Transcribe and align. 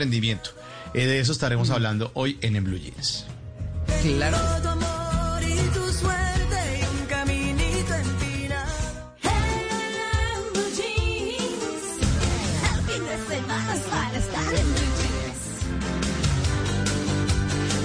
Emprendimiento. 0.00 0.52
Eh, 0.94 1.04
de 1.04 1.20
eso 1.20 1.32
estaremos 1.32 1.68
hablando 1.68 2.10
hoy 2.14 2.38
en, 2.40 2.56
en 2.56 2.64
Blue 2.64 2.78
Jeans. 2.78 3.26
Claro. 4.02 4.38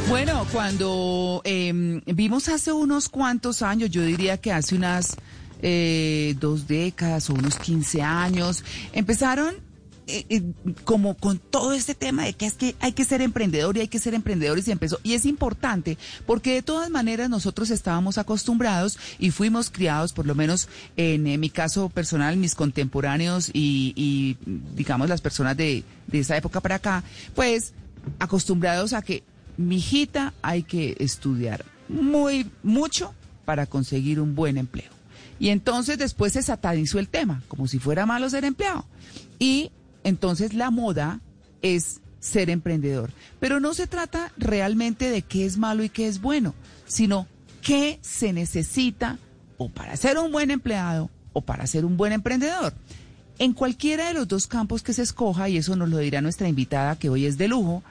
Bueno, 0.08 0.48
cuando 0.54 1.42
eh, 1.44 2.02
vimos 2.06 2.48
hace 2.48 2.72
unos 2.72 3.10
cuantos 3.10 3.62
años, 3.62 3.90
yo 3.90 4.04
diría 4.04 4.38
que 4.38 4.54
hace 4.54 4.76
unas 4.76 5.18
eh, 5.62 6.34
dos 6.40 6.66
décadas 6.66 7.30
o 7.30 7.34
unos 7.34 7.58
15 7.58 8.02
años, 8.02 8.64
empezaron 8.94 9.65
eh, 10.08 10.26
eh, 10.30 10.44
como 10.84 11.16
con 11.16 11.40
todo 11.40 11.74
este 11.74 11.96
tema 11.96 12.26
de 12.26 12.34
que 12.34 12.46
es 12.46 12.54
que 12.54 12.76
hay 12.80 12.92
que 12.92 13.06
ser 13.06 13.22
emprendedor 13.22 13.76
y 13.78 13.82
hay 13.82 13.88
que 13.88 14.00
ser 14.00 14.14
emprendedores 14.14 14.68
y 14.68 14.72
empezó. 14.72 15.00
Y 15.04 15.14
es 15.14 15.26
importante 15.26 15.98
porque 16.26 16.54
de 16.54 16.62
todas 16.62 16.90
maneras 16.90 17.30
nosotros 17.30 17.70
estábamos 17.70 18.18
acostumbrados 18.18 18.98
y 19.20 19.32
fuimos 19.32 19.70
criados, 19.70 20.14
por 20.14 20.26
lo 20.26 20.36
menos 20.36 20.70
en, 20.98 21.24
mi 21.40 21.50
caso 21.50 21.90
personal, 21.90 22.38
mis 22.38 22.56
contemporáneos 22.56 23.50
y, 23.54 23.94
y 23.96 24.38
digamos 24.76 25.10
las 25.10 25.22
personas 25.22 25.58
de, 25.58 25.84
de 26.08 26.20
esa 26.20 26.38
época 26.38 26.62
para 26.62 26.76
acá, 26.76 27.04
pues 27.34 27.74
acostumbrados 28.20 28.94
a 28.94 29.02
que 29.02 29.24
mi 29.58 29.78
hijita 29.78 30.34
hay 30.42 30.64
que 30.64 30.96
estudiar 31.00 31.66
muy 31.88 32.50
mucho 32.64 33.14
para 33.46 33.66
conseguir 33.66 34.20
un 34.20 34.36
buen 34.36 34.58
empleo. 34.58 34.90
Y 35.40 35.50
entonces 35.50 35.98
después 35.98 36.34
se 36.34 36.42
satanizó 36.42 37.00
el 37.00 37.10
tema, 37.10 37.42
como 37.48 37.68
si 37.68 37.80
fuera 37.80 38.06
malo 38.06 38.30
ser 38.30 38.46
empleado. 38.46 38.86
Y 39.38 39.72
entonces 40.06 40.54
la 40.54 40.72
moda 40.72 41.20
es 41.62 42.00
ser 42.20 42.50
emprendedor. 42.50 43.12
Pero 43.40 43.60
no 43.60 43.74
se 43.74 43.88
trata 43.88 44.32
realmente 44.38 45.10
de 45.10 45.24
qué 45.24 45.46
es 45.46 45.58
malo 45.58 45.84
y 45.84 45.90
qué 45.90 46.08
es 46.08 46.22
bueno, 46.22 46.54
sino 46.86 47.28
qué 47.62 48.00
se 48.02 48.32
necesita 48.32 49.18
o 49.58 49.70
para 49.70 49.98
ser 49.98 50.18
un 50.18 50.32
buen 50.32 50.52
empleado 50.52 51.10
o 51.34 51.42
para 51.42 51.68
ser 51.68 51.86
un 51.86 51.98
buen 51.98 52.14
emprendedor. 52.14 52.74
En 53.40 53.54
cualquiera 53.54 54.08
de 54.08 54.14
los 54.14 54.28
dos 54.28 54.48
campos 54.48 54.84
que 54.84 54.94
se 54.94 55.02
escoja, 55.02 55.50
y 55.50 55.58
eso 55.58 55.76
nos 55.76 55.90
lo 55.90 55.98
dirá 55.98 56.22
nuestra 56.22 56.48
invitada 56.48 56.98
que 56.98 57.10
hoy 57.10 57.26
es 57.26 57.38
de 57.38 57.48
lujo, 57.48 57.84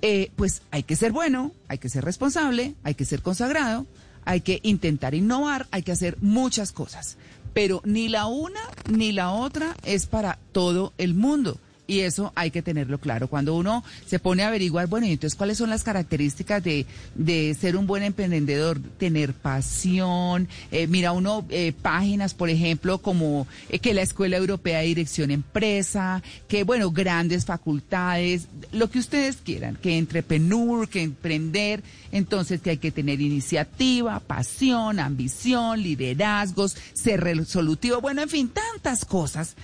eh, 0.00 0.30
pues 0.36 0.62
hay 0.70 0.84
que 0.84 0.96
ser 0.96 1.12
bueno, 1.12 1.52
hay 1.68 1.78
que 1.78 1.88
ser 1.88 2.04
responsable, 2.04 2.76
hay 2.84 2.94
que 2.94 3.04
ser 3.04 3.20
consagrado, 3.20 3.86
hay 4.24 4.40
que 4.40 4.60
intentar 4.62 5.14
innovar, 5.14 5.66
hay 5.72 5.82
que 5.82 5.92
hacer 5.92 6.16
muchas 6.20 6.72
cosas. 6.72 7.18
Pero 7.52 7.80
ni 7.84 8.08
la 8.08 8.26
una 8.26 8.60
ni 8.90 9.12
la 9.12 9.32
otra 9.32 9.76
es 9.84 10.06
para 10.06 10.38
todo 10.52 10.92
el 10.98 11.14
mundo. 11.14 11.58
Y 11.86 12.00
eso 12.00 12.32
hay 12.36 12.52
que 12.52 12.62
tenerlo 12.62 12.98
claro. 12.98 13.26
Cuando 13.26 13.56
uno 13.56 13.82
se 14.06 14.20
pone 14.20 14.44
a 14.44 14.48
averiguar, 14.48 14.86
bueno, 14.86 15.06
y 15.06 15.12
entonces, 15.12 15.36
¿cuáles 15.36 15.58
son 15.58 15.68
las 15.68 15.82
características 15.82 16.62
de, 16.62 16.86
de 17.16 17.54
ser 17.58 17.76
un 17.76 17.88
buen 17.88 18.04
emprendedor? 18.04 18.80
Tener 18.98 19.34
pasión. 19.34 20.48
Eh, 20.70 20.86
mira 20.86 21.10
uno 21.10 21.44
eh, 21.50 21.72
páginas, 21.72 22.34
por 22.34 22.50
ejemplo, 22.50 22.98
como 22.98 23.48
eh, 23.68 23.80
que 23.80 23.94
la 23.94 24.02
Escuela 24.02 24.36
Europea 24.36 24.78
de 24.78 24.86
Dirección 24.86 25.32
Empresa, 25.32 26.22
que, 26.46 26.62
bueno, 26.62 26.92
grandes 26.92 27.46
facultades, 27.46 28.46
lo 28.70 28.88
que 28.88 29.00
ustedes 29.00 29.38
quieran, 29.44 29.76
que 29.76 29.98
entrepreneur, 29.98 30.88
que 30.88 31.02
emprender. 31.02 31.82
Entonces, 32.12 32.60
que 32.60 32.70
hay 32.70 32.76
que 32.76 32.92
tener 32.92 33.20
iniciativa, 33.20 34.20
pasión, 34.20 35.00
ambición, 35.00 35.82
liderazgos, 35.82 36.76
ser 36.92 37.22
resolutivo. 37.22 38.00
Bueno, 38.00 38.22
en 38.22 38.28
fin, 38.28 38.50
tantas 38.50 39.04
cosas 39.04 39.56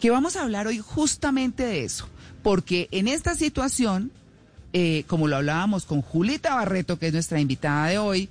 que 0.00 0.10
vamos 0.10 0.36
a 0.36 0.42
hablar 0.42 0.66
hoy 0.66 0.78
justamente 0.78 1.64
de 1.64 1.84
eso, 1.84 2.08
porque 2.42 2.88
en 2.90 3.08
esta 3.08 3.34
situación, 3.34 4.12
eh, 4.72 5.04
como 5.06 5.28
lo 5.28 5.36
hablábamos 5.36 5.84
con 5.84 6.02
Julita 6.02 6.54
Barreto, 6.54 6.98
que 6.98 7.08
es 7.08 7.12
nuestra 7.12 7.40
invitada 7.40 7.88
de 7.88 7.98
hoy, 7.98 8.28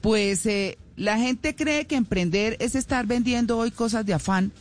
pues 0.00 0.44
eh, 0.46 0.78
la 0.96 1.18
gente 1.18 1.54
cree 1.54 1.86
que 1.86 1.96
emprender 1.96 2.56
es 2.60 2.74
estar 2.74 3.06
vendiendo 3.06 3.58
hoy 3.58 3.70
cosas 3.70 4.04
de 4.04 4.14
afán 4.14 4.52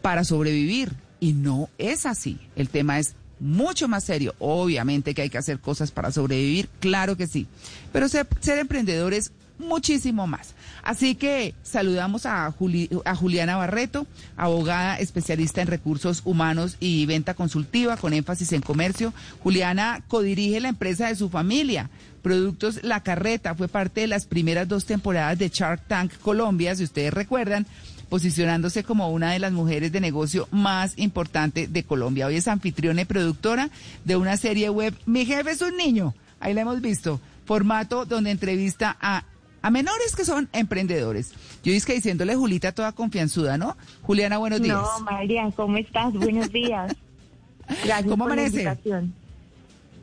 para 0.00 0.24
sobrevivir 0.24 0.92
y 1.20 1.34
no 1.34 1.68
es 1.78 2.04
así. 2.04 2.38
El 2.56 2.68
tema 2.68 2.98
es 2.98 3.14
mucho 3.38 3.88
más 3.88 4.04
serio. 4.04 4.34
Obviamente 4.38 5.14
que 5.14 5.22
hay 5.22 5.30
que 5.30 5.38
hacer 5.38 5.60
cosas 5.60 5.90
para 5.90 6.10
sobrevivir, 6.10 6.68
claro 6.80 7.16
que 7.16 7.26
sí, 7.26 7.46
pero 7.92 8.08
ser, 8.08 8.26
ser 8.40 8.58
emprendedor 8.58 9.14
es 9.14 9.32
muchísimo 9.58 10.26
más. 10.26 10.54
Así 10.82 11.14
que 11.14 11.54
saludamos 11.62 12.26
a, 12.26 12.46
a 12.46 13.14
Juliana 13.14 13.56
Barreto, 13.56 14.06
abogada 14.36 14.98
especialista 14.98 15.62
en 15.62 15.68
recursos 15.68 16.22
humanos 16.24 16.76
y 16.80 17.06
venta 17.06 17.34
consultiva 17.34 17.96
con 17.96 18.12
énfasis 18.12 18.52
en 18.52 18.62
comercio. 18.62 19.14
Juliana 19.42 20.02
codirige 20.08 20.60
la 20.60 20.68
empresa 20.68 21.06
de 21.08 21.16
su 21.16 21.30
familia. 21.30 21.88
Productos 22.22 22.82
La 22.82 23.02
Carreta 23.02 23.54
fue 23.54 23.68
parte 23.68 24.02
de 24.02 24.06
las 24.06 24.26
primeras 24.26 24.68
dos 24.68 24.84
temporadas 24.84 25.38
de 25.38 25.48
Shark 25.48 25.82
Tank 25.86 26.12
Colombia, 26.20 26.74
si 26.74 26.84
ustedes 26.84 27.14
recuerdan 27.14 27.66
posicionándose 28.08 28.84
como 28.84 29.10
una 29.10 29.32
de 29.32 29.38
las 29.38 29.52
mujeres 29.52 29.90
de 29.90 29.98
negocio 29.98 30.46
más 30.50 30.92
importantes 30.98 31.72
de 31.72 31.84
Colombia. 31.84 32.26
Hoy 32.26 32.36
es 32.36 32.46
anfitriona 32.46 33.00
y 33.00 33.06
productora 33.06 33.70
de 34.04 34.16
una 34.16 34.36
serie 34.36 34.68
web 34.68 34.94
Mi 35.06 35.24
jefe 35.24 35.52
es 35.52 35.62
un 35.62 35.76
niño, 35.78 36.14
ahí 36.38 36.52
la 36.52 36.60
hemos 36.60 36.82
visto, 36.82 37.20
formato 37.46 38.04
donde 38.04 38.30
entrevista 38.30 38.98
a 39.00 39.24
a 39.62 39.70
menores 39.70 40.14
que 40.16 40.24
son 40.24 40.48
emprendedores. 40.52 41.32
Yo 41.62 41.72
es 41.72 41.86
que 41.86 41.94
diciéndole 41.94 42.34
Julita 42.34 42.72
toda 42.72 42.92
confianzuda, 42.92 43.56
¿no? 43.56 43.76
Juliana, 44.02 44.38
buenos 44.38 44.60
días. 44.60 44.76
No, 44.76 45.04
María, 45.04 45.50
¿cómo 45.54 45.78
estás? 45.78 46.12
Buenos 46.12 46.50
días. 46.50 46.94
Gracias 47.84 48.02
¿Cómo 48.02 48.24
por 48.24 48.32
amanece? 48.32 48.64
la 48.64 48.72
invitación. 48.72 49.14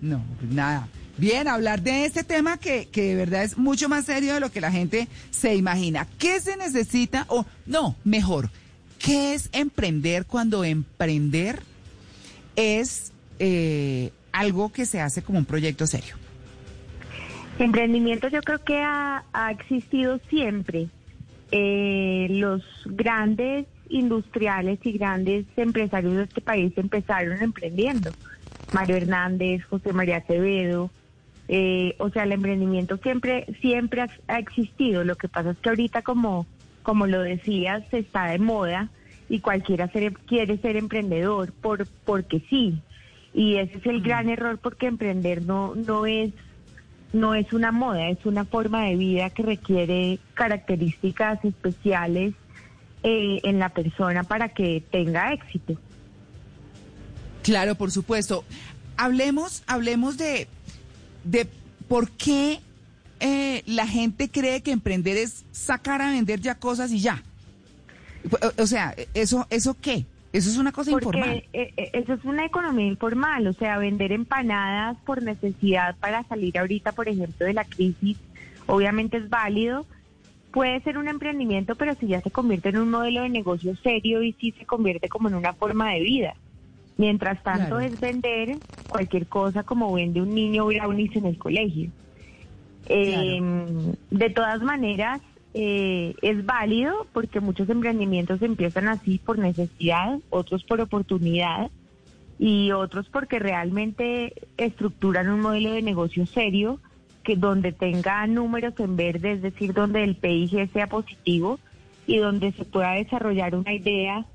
No, 0.01 0.23
pues 0.39 0.51
nada. 0.51 0.87
Bien, 1.17 1.49
hablar 1.49 1.81
de 1.81 2.05
este 2.05 2.23
tema 2.23 2.57
que, 2.57 2.87
que 2.87 3.01
de 3.01 3.15
verdad 3.15 3.43
es 3.43 3.57
mucho 3.57 3.89
más 3.89 4.05
serio 4.05 4.33
de 4.33 4.39
lo 4.39 4.49
que 4.51 4.61
la 4.61 4.71
gente 4.71 5.09
se 5.31 5.53
imagina. 5.55 6.07
¿Qué 6.17 6.39
se 6.39 6.55
necesita? 6.55 7.25
O, 7.27 7.45
no, 7.65 7.97
mejor, 8.05 8.49
¿qué 8.97 9.33
es 9.33 9.49
emprender 9.51 10.25
cuando 10.25 10.63
emprender 10.63 11.61
es 12.55 13.11
eh, 13.39 14.13
algo 14.31 14.71
que 14.71 14.85
se 14.85 15.01
hace 15.01 15.21
como 15.21 15.39
un 15.39 15.45
proyecto 15.45 15.85
serio? 15.87 16.15
Emprendimiento 17.59 18.29
yo 18.29 18.41
creo 18.41 18.63
que 18.63 18.77
ha, 18.77 19.25
ha 19.33 19.51
existido 19.51 20.19
siempre. 20.29 20.89
Eh, 21.51 22.27
los 22.29 22.63
grandes 22.85 23.67
industriales 23.89 24.79
y 24.83 24.93
grandes 24.93 25.45
empresarios 25.57 26.15
de 26.15 26.23
este 26.23 26.41
país 26.41 26.73
empezaron 26.77 27.41
emprendiendo. 27.41 28.13
Mario 28.71 28.97
Hernández, 28.97 29.63
José 29.65 29.93
María 29.93 30.17
Acevedo, 30.17 30.91
eh, 31.47 31.95
o 31.97 32.09
sea, 32.11 32.23
el 32.23 32.31
emprendimiento 32.33 32.97
siempre 32.97 33.45
siempre 33.61 34.01
ha, 34.01 34.09
ha 34.27 34.39
existido. 34.39 35.03
Lo 35.03 35.15
que 35.15 35.27
pasa 35.27 35.51
es 35.51 35.57
que 35.59 35.69
ahorita, 35.69 36.01
como 36.03 36.47
como 36.83 37.07
lo 37.07 37.21
decías, 37.21 37.83
está 37.91 38.27
de 38.27 38.39
moda 38.39 38.89
y 39.27 39.41
cualquiera 39.41 39.89
ser- 39.91 40.13
quiere 40.25 40.57
ser 40.59 40.77
emprendedor 40.77 41.53
por 41.53 41.87
porque 42.05 42.41
sí. 42.49 42.83
Y 43.33 43.55
ese 43.57 43.77
es 43.79 43.85
el 43.85 44.01
gran 44.01 44.29
error 44.29 44.59
porque 44.59 44.87
emprender 44.87 45.41
no 45.41 45.75
no 45.75 46.05
es 46.05 46.31
no 47.13 47.35
es 47.35 47.51
una 47.53 47.71
moda, 47.71 48.09
es 48.09 48.25
una 48.25 48.45
forma 48.45 48.85
de 48.85 48.95
vida 48.95 49.29
que 49.29 49.43
requiere 49.43 50.19
características 50.33 51.43
especiales 51.43 52.33
eh, 53.03 53.39
en 53.43 53.59
la 53.59 53.69
persona 53.69 54.23
para 54.23 54.49
que 54.49 54.83
tenga 54.91 55.33
éxito. 55.33 55.79
Claro, 57.43 57.75
por 57.75 57.91
supuesto. 57.91 58.43
Hablemos, 58.97 59.63
hablemos 59.65 60.17
de, 60.17 60.47
de 61.23 61.47
por 61.87 62.11
qué 62.11 62.59
eh, 63.19 63.63
la 63.65 63.87
gente 63.87 64.29
cree 64.29 64.61
que 64.61 64.71
emprender 64.71 65.17
es 65.17 65.45
sacar 65.51 66.01
a 66.01 66.11
vender 66.11 66.41
ya 66.41 66.55
cosas 66.55 66.91
y 66.91 66.99
ya. 66.99 67.23
O, 68.29 68.63
o 68.63 68.67
sea, 68.67 68.93
¿eso, 69.13 69.47
¿eso 69.49 69.75
qué? 69.81 70.05
Eso 70.31 70.49
es 70.49 70.57
una 70.57 70.71
cosa 70.71 70.91
informal. 70.91 71.43
Porque 71.43 71.59
eh, 71.59 71.73
eh, 71.75 71.89
eso 71.93 72.13
es 72.13 72.23
una 72.23 72.45
economía 72.45 72.85
informal, 72.85 73.47
o 73.47 73.53
sea, 73.53 73.77
vender 73.79 74.11
empanadas 74.11 74.97
por 75.05 75.23
necesidad 75.23 75.95
para 75.97 76.23
salir 76.23 76.57
ahorita, 76.59 76.91
por 76.91 77.07
ejemplo, 77.09 77.45
de 77.47 77.53
la 77.53 77.65
crisis, 77.65 78.17
obviamente 78.67 79.17
es 79.17 79.29
válido. 79.29 79.85
Puede 80.51 80.81
ser 80.81 80.97
un 80.97 81.07
emprendimiento, 81.07 81.75
pero 81.75 81.95
si 81.95 82.07
ya 82.07 82.21
se 82.21 82.31
convierte 82.31 82.69
en 82.69 82.77
un 82.77 82.91
modelo 82.91 83.21
de 83.21 83.29
negocio 83.29 83.75
serio 83.77 84.23
y 84.23 84.33
si 84.33 84.51
se 84.51 84.65
convierte 84.65 85.09
como 85.09 85.29
en 85.29 85.35
una 85.35 85.53
forma 85.53 85.91
de 85.93 86.01
vida. 86.01 86.33
Mientras 86.97 87.41
tanto 87.43 87.77
Claro. 87.77 87.79
es 87.79 87.99
vender 87.99 88.57
cualquier 88.87 89.25
cosa 89.27 89.63
como 89.63 89.93
vende 89.93 90.21
un 90.21 90.33
niño 90.33 90.65
brownies 90.65 91.15
en 91.15 91.25
el 91.27 91.37
colegio. 91.37 91.89
Eh, 92.87 93.39
de 94.09 94.29
todas 94.31 94.61
maneras, 94.61 95.21
eh, 95.53 96.15
es 96.21 96.45
válido 96.45 97.07
porque 97.11 97.39
muchos 97.39 97.69
emprendimientos 97.69 98.41
empiezan 98.41 98.87
así 98.87 99.17
por 99.17 99.39
necesidad, 99.39 100.19
otros 100.29 100.63
por 100.63 100.79
oportunidad 100.81 101.71
y 102.37 102.71
otros 102.71 103.09
porque 103.09 103.39
realmente 103.39 104.33
estructuran 104.57 105.29
un 105.29 105.41
modelo 105.41 105.71
de 105.71 105.81
negocio 105.81 106.25
serio 106.25 106.79
que 107.23 107.35
donde 107.35 107.71
tenga 107.71 108.25
números 108.27 108.73
en 108.79 108.95
verde, 108.95 109.33
es 109.33 109.41
decir, 109.41 109.73
donde 109.73 110.03
el 110.03 110.15
PIG 110.15 110.71
sea 110.71 110.87
positivo 110.87 111.59
y 112.07 112.17
donde 112.17 112.51
se 112.53 112.65
pueda 112.65 112.93
desarrollar 112.93 113.55
una 113.55 113.73
idea 113.73 114.25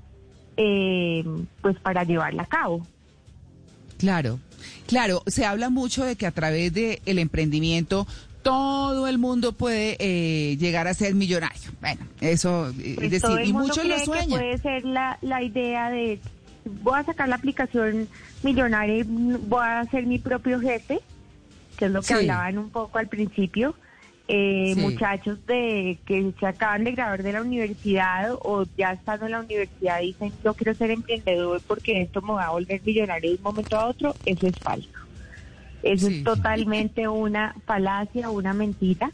eh, 0.57 1.23
pues 1.61 1.77
para 1.79 2.03
llevarla 2.03 2.43
a 2.43 2.47
cabo. 2.47 2.85
Claro, 3.97 4.39
claro, 4.87 5.23
se 5.27 5.45
habla 5.45 5.69
mucho 5.69 6.03
de 6.03 6.15
que 6.15 6.27
a 6.27 6.31
través 6.31 6.73
del 6.73 6.99
el 7.05 7.19
emprendimiento 7.19 8.05
todo 8.45 9.07
el 9.07 9.17
mundo 9.17 9.53
puede 9.53 9.97
eh, 9.97 10.55
llegar 10.57 10.87
a 10.87 10.93
ser 10.93 11.15
millonario. 11.15 11.71
Bueno, 11.81 12.01
eso, 12.21 12.69
eh, 12.79 12.93
Pues 12.95 13.11
es 13.11 13.21
todo 13.23 13.37
decir, 13.37 13.49
y 13.49 13.53
muchos 13.53 13.83
lo 13.83 13.97
sueñan. 13.97 14.29
puede 14.39 14.57
ser 14.59 14.85
la, 14.85 15.17
la 15.23 15.41
idea 15.41 15.89
de 15.89 16.19
voy 16.83 16.99
a 16.99 17.03
sacar 17.03 17.27
la 17.27 17.37
aplicación 17.37 18.07
millonaria 18.43 18.97
y 18.97 19.03
voy 19.03 19.63
a 19.63 19.83
ser 19.89 20.05
mi 20.05 20.19
propio 20.19 20.59
jefe, 20.59 20.99
que 21.75 21.85
es 21.85 21.91
lo 21.91 22.01
que 22.01 22.07
Sí. 22.07 22.13
hablaban 22.13 22.59
un 22.59 22.69
poco 22.69 22.99
al 22.99 23.07
principio. 23.07 23.73
Eh, 24.27 24.73
Sí. 24.75 24.79
Muchachos 24.79 25.39
de 25.47 25.97
que 26.05 26.31
se 26.39 26.45
acaban 26.45 26.83
de 26.83 26.91
graduar 26.91 27.23
de 27.23 27.33
la 27.33 27.41
universidad 27.41 28.35
o 28.43 28.65
ya 28.77 28.91
estando 28.93 29.25
en 29.25 29.31
la 29.31 29.39
universidad 29.39 30.01
dicen 30.01 30.31
yo 30.43 30.53
quiero 30.53 30.75
ser 30.75 30.91
emprendedor 30.91 31.61
porque 31.67 31.99
esto 32.03 32.21
me 32.21 32.33
va 32.33 32.45
a 32.45 32.51
volver 32.51 32.79
millonario 32.85 33.31
de 33.31 33.37
un 33.37 33.43
momento 33.43 33.75
a 33.79 33.87
otro, 33.87 34.15
eso 34.23 34.45
es 34.45 34.55
falso. 34.59 34.89
Eso 35.85 36.07
Sí. 36.07 36.17
es 36.17 36.23
totalmente 36.23 37.07
una 37.07 37.55
falacia, 37.67 38.31
una 38.31 38.53
mentira, 38.53 39.11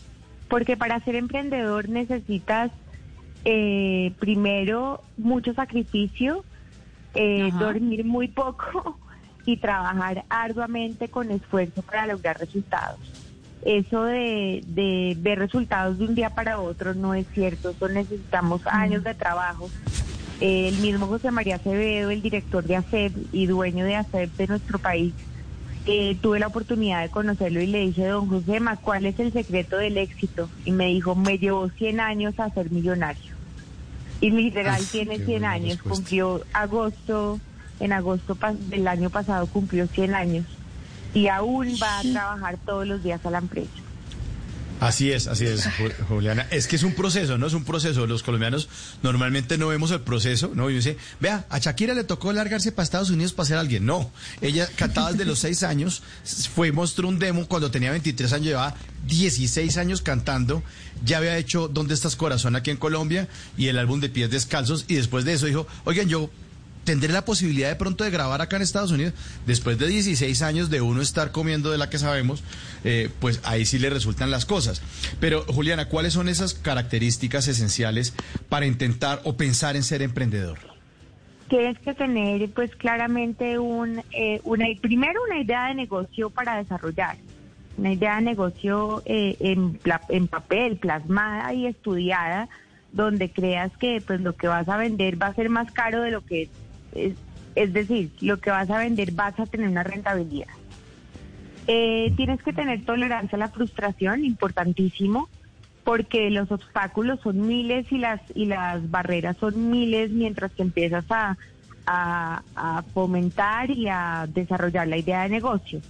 porque 0.48 0.78
para 0.78 1.00
ser 1.02 1.16
emprendedor 1.16 1.90
necesitas 1.90 2.72
eh, 3.44 4.14
primero 4.20 5.02
mucho 5.18 5.54
sacrificio, 5.54 6.46
eh, 7.16 7.50
dormir 7.60 8.06
muy 8.06 8.28
poco 8.30 8.98
y 9.46 9.58
trabajar 9.58 10.24
arduamente 10.30 11.10
con 11.10 11.30
esfuerzo 11.32 11.82
para 11.82 12.06
lograr 12.08 12.40
resultados. 12.40 13.00
Eso 13.66 14.04
de, 14.06 14.64
de 14.68 15.16
ver 15.20 15.40
resultados 15.40 15.98
de 16.00 16.06
un 16.06 16.16
día 16.16 16.30
para 16.30 16.60
otro 16.60 16.94
no 16.94 17.14
es 17.16 17.26
cierto, 17.34 17.72
eso 17.72 17.90
necesitamos 17.90 18.62
años 18.68 19.04
de 19.04 19.14
trabajo. 19.14 19.70
Eh, 20.40 20.70
el 20.70 20.78
mismo 20.78 21.08
José 21.08 21.32
María 21.32 21.56
Acevedo, 21.58 22.12
el 22.12 22.22
director 22.22 22.64
de 22.64 22.76
ACEP 22.78 23.14
y 23.34 23.46
dueño 23.48 23.84
de 23.86 23.96
ACEP 23.98 24.36
de 24.38 24.48
nuestro 24.48 24.80
país, 24.80 25.14
eh, 25.86 26.18
tuve 26.22 26.40
la 26.40 26.48
oportunidad 26.48 27.02
de 27.02 27.10
conocerlo 27.10 27.62
y 27.62 27.68
le 27.68 27.80
dije, 27.80 28.06
don 28.06 28.28
José, 28.28 28.60
¿cuál 28.82 29.06
es 29.06 29.20
el 29.20 29.34
secreto 29.34 29.78
del 29.78 29.98
éxito? 29.98 30.50
Y 30.66 30.72
me 30.72 30.88
dijo, 30.88 31.16
me 31.16 31.38
llevó 31.38 31.70
100 31.70 32.00
años 32.00 32.40
a 32.40 32.50
ser 32.50 32.72
millonario. 32.72 33.32
Y 34.20 34.30
literal 34.30 34.84
tiene 34.92 35.18
qué 35.18 35.26
100 35.26 35.40
buena 35.40 35.52
años, 35.52 35.70
respuesta. 35.70 35.96
cumplió 35.96 36.42
agosto, 36.54 37.40
en 37.80 37.94
agosto 37.94 38.38
del 38.70 38.88
año 38.88 39.10
pasado 39.10 39.48
cumplió 39.48 39.88
100 39.88 40.14
años 40.14 40.46
y 41.14 41.28
aún 41.28 41.76
va 41.82 42.00
a 42.00 42.02
trabajar 42.04 42.58
todos 42.66 42.88
los 42.88 43.04
días 43.04 43.26
a 43.26 43.32
la 43.32 43.40
empresa. 43.40 43.81
Así 44.82 45.12
es, 45.12 45.28
así 45.28 45.46
es, 45.46 45.66
Ju- 45.68 45.94
Juliana. 46.08 46.48
Es 46.50 46.66
que 46.68 46.76
es 46.76 46.82
un 46.84 46.94
proceso, 46.96 47.38
¿no? 47.38 47.46
Es 47.46 47.54
un 47.54 47.64
proceso. 47.64 48.08
Los 48.08 48.24
colombianos 48.24 48.68
normalmente 49.04 49.58
no 49.60 49.68
vemos 49.68 49.92
el 49.92 50.02
proceso, 50.02 50.52
¿no? 50.56 50.70
Y 50.72 50.74
dice, 50.76 50.98
vea, 51.20 51.46
a 51.50 51.60
Shakira 51.60 51.94
le 51.94 52.04
tocó 52.04 52.34
largarse 52.34 52.72
para 52.72 52.84
Estados 52.84 53.12
Unidos 53.12 53.32
para 53.32 53.46
ser 53.48 53.58
alguien. 53.58 53.86
No, 53.86 54.12
ella 54.42 54.68
cantaba 54.76 55.12
desde 55.12 55.26
los 55.26 55.38
seis 55.46 55.62
años, 55.62 56.02
fue 56.56 56.72
mostró 56.72 57.08
un 57.08 57.20
demo 57.20 57.48
cuando 57.48 57.70
tenía 57.70 57.92
23 57.92 58.34
años, 58.34 58.48
llevaba 58.48 58.76
16 59.08 59.78
años 59.78 60.02
cantando, 60.02 60.64
ya 61.06 61.20
había 61.20 61.38
hecho 61.38 61.68
¿Dónde 61.68 61.94
estás 61.94 62.16
corazón? 62.16 62.56
aquí 62.56 62.72
en 62.72 62.78
Colombia 62.78 63.28
y 63.58 63.68
el 63.68 63.78
álbum 63.78 64.00
de 64.00 64.10
Pies 64.10 64.32
Descalzos 64.32 64.86
y 64.88 64.96
después 64.96 65.26
de 65.26 65.34
eso 65.34 65.46
dijo, 65.46 65.68
oigan, 65.86 66.10
yo 66.10 66.30
tendré 66.84 67.14
la 67.14 67.24
posibilidad 67.26 67.70
de 67.70 67.76
pronto 67.76 68.04
de 68.04 68.10
grabar 68.10 68.42
acá 68.42 68.56
en 68.56 68.64
Estados 68.64 68.90
Unidos, 68.90 69.14
después 69.46 69.78
de 69.78 69.88
16 69.88 70.42
años 70.42 70.72
de 70.72 70.82
uno 70.82 71.04
estar 71.04 71.32
comiendo 71.32 71.70
de 71.70 71.78
la 71.78 71.92
que 71.92 72.00
sabemos, 72.00 72.42
eh, 72.84 73.10
pues 73.20 73.42
ahí 73.44 73.66
sí 73.66 73.80
le 73.80 73.90
resultan 73.90 74.32
las 74.32 74.46
cosas. 74.46 74.82
Pero 75.20 75.44
Juliana, 75.48 75.88
¿cuáles 75.88 76.14
son 76.14 76.30
esas 76.30 76.54
características 76.54 77.48
esenciales 77.48 78.14
para 78.50 78.66
intentar 78.66 79.22
o 79.24 79.38
pensar 79.38 79.76
en 79.76 79.84
ser 79.84 80.02
emprendedor? 80.02 80.58
Tienes 81.48 81.78
que 81.80 81.94
tener 81.94 82.50
pues 82.52 82.76
claramente 82.76 83.60
un, 83.60 84.02
eh, 84.12 84.40
una, 84.44 84.68
primero 84.82 85.22
una 85.26 85.40
idea 85.40 85.68
de 85.68 85.76
negocio 85.76 86.30
para 86.30 86.58
desarrollar, 86.58 87.18
una 87.78 87.92
idea 87.92 88.16
de 88.16 88.22
negocio 88.22 89.04
eh, 89.06 89.36
en, 89.42 89.80
en 90.10 90.28
papel, 90.28 90.78
plasmada 90.78 91.54
y 91.54 91.68
estudiada, 91.68 92.48
donde 92.94 93.30
creas 93.32 93.72
que 93.78 94.02
pues 94.06 94.22
lo 94.22 94.36
que 94.36 94.48
vas 94.48 94.70
a 94.70 94.78
vender 94.78 95.22
va 95.22 95.28
a 95.28 95.36
ser 95.36 95.50
más 95.50 95.72
caro 95.72 96.02
de 96.02 96.12
lo 96.12 96.26
que 96.26 96.50
es, 96.96 97.14
es 97.56 97.74
decir, 97.74 98.12
lo 98.22 98.40
que 98.40 98.50
vas 98.50 98.70
a 98.70 98.78
vender 98.78 99.12
vas 99.12 99.38
a 99.40 99.46
tener 99.46 99.68
una 99.68 99.84
rentabilidad. 99.84 100.48
Eh, 101.68 102.14
tienes 102.18 102.42
que 102.42 102.54
tener 102.54 102.84
tolerancia 102.86 103.36
a 103.36 103.40
la 103.40 103.50
frustración, 103.50 104.24
importantísimo, 104.26 105.30
porque 105.84 106.30
los 106.30 106.52
obstáculos 106.52 107.20
son 107.22 107.48
miles 107.48 107.92
y 107.92 107.98
las 107.98 108.22
y 108.36 108.46
las 108.46 108.90
barreras 108.90 109.38
son 109.38 109.72
miles 109.72 110.12
mientras 110.12 110.52
que 110.52 110.62
empiezas 110.62 111.06
a, 111.10 111.38
a, 111.86 112.84
fomentar 112.94 113.72
y 113.72 113.88
a 113.88 114.28
desarrollar 114.32 114.88
la 114.88 114.98
idea 114.98 115.24
de 115.24 115.30
negocio. 115.30 115.82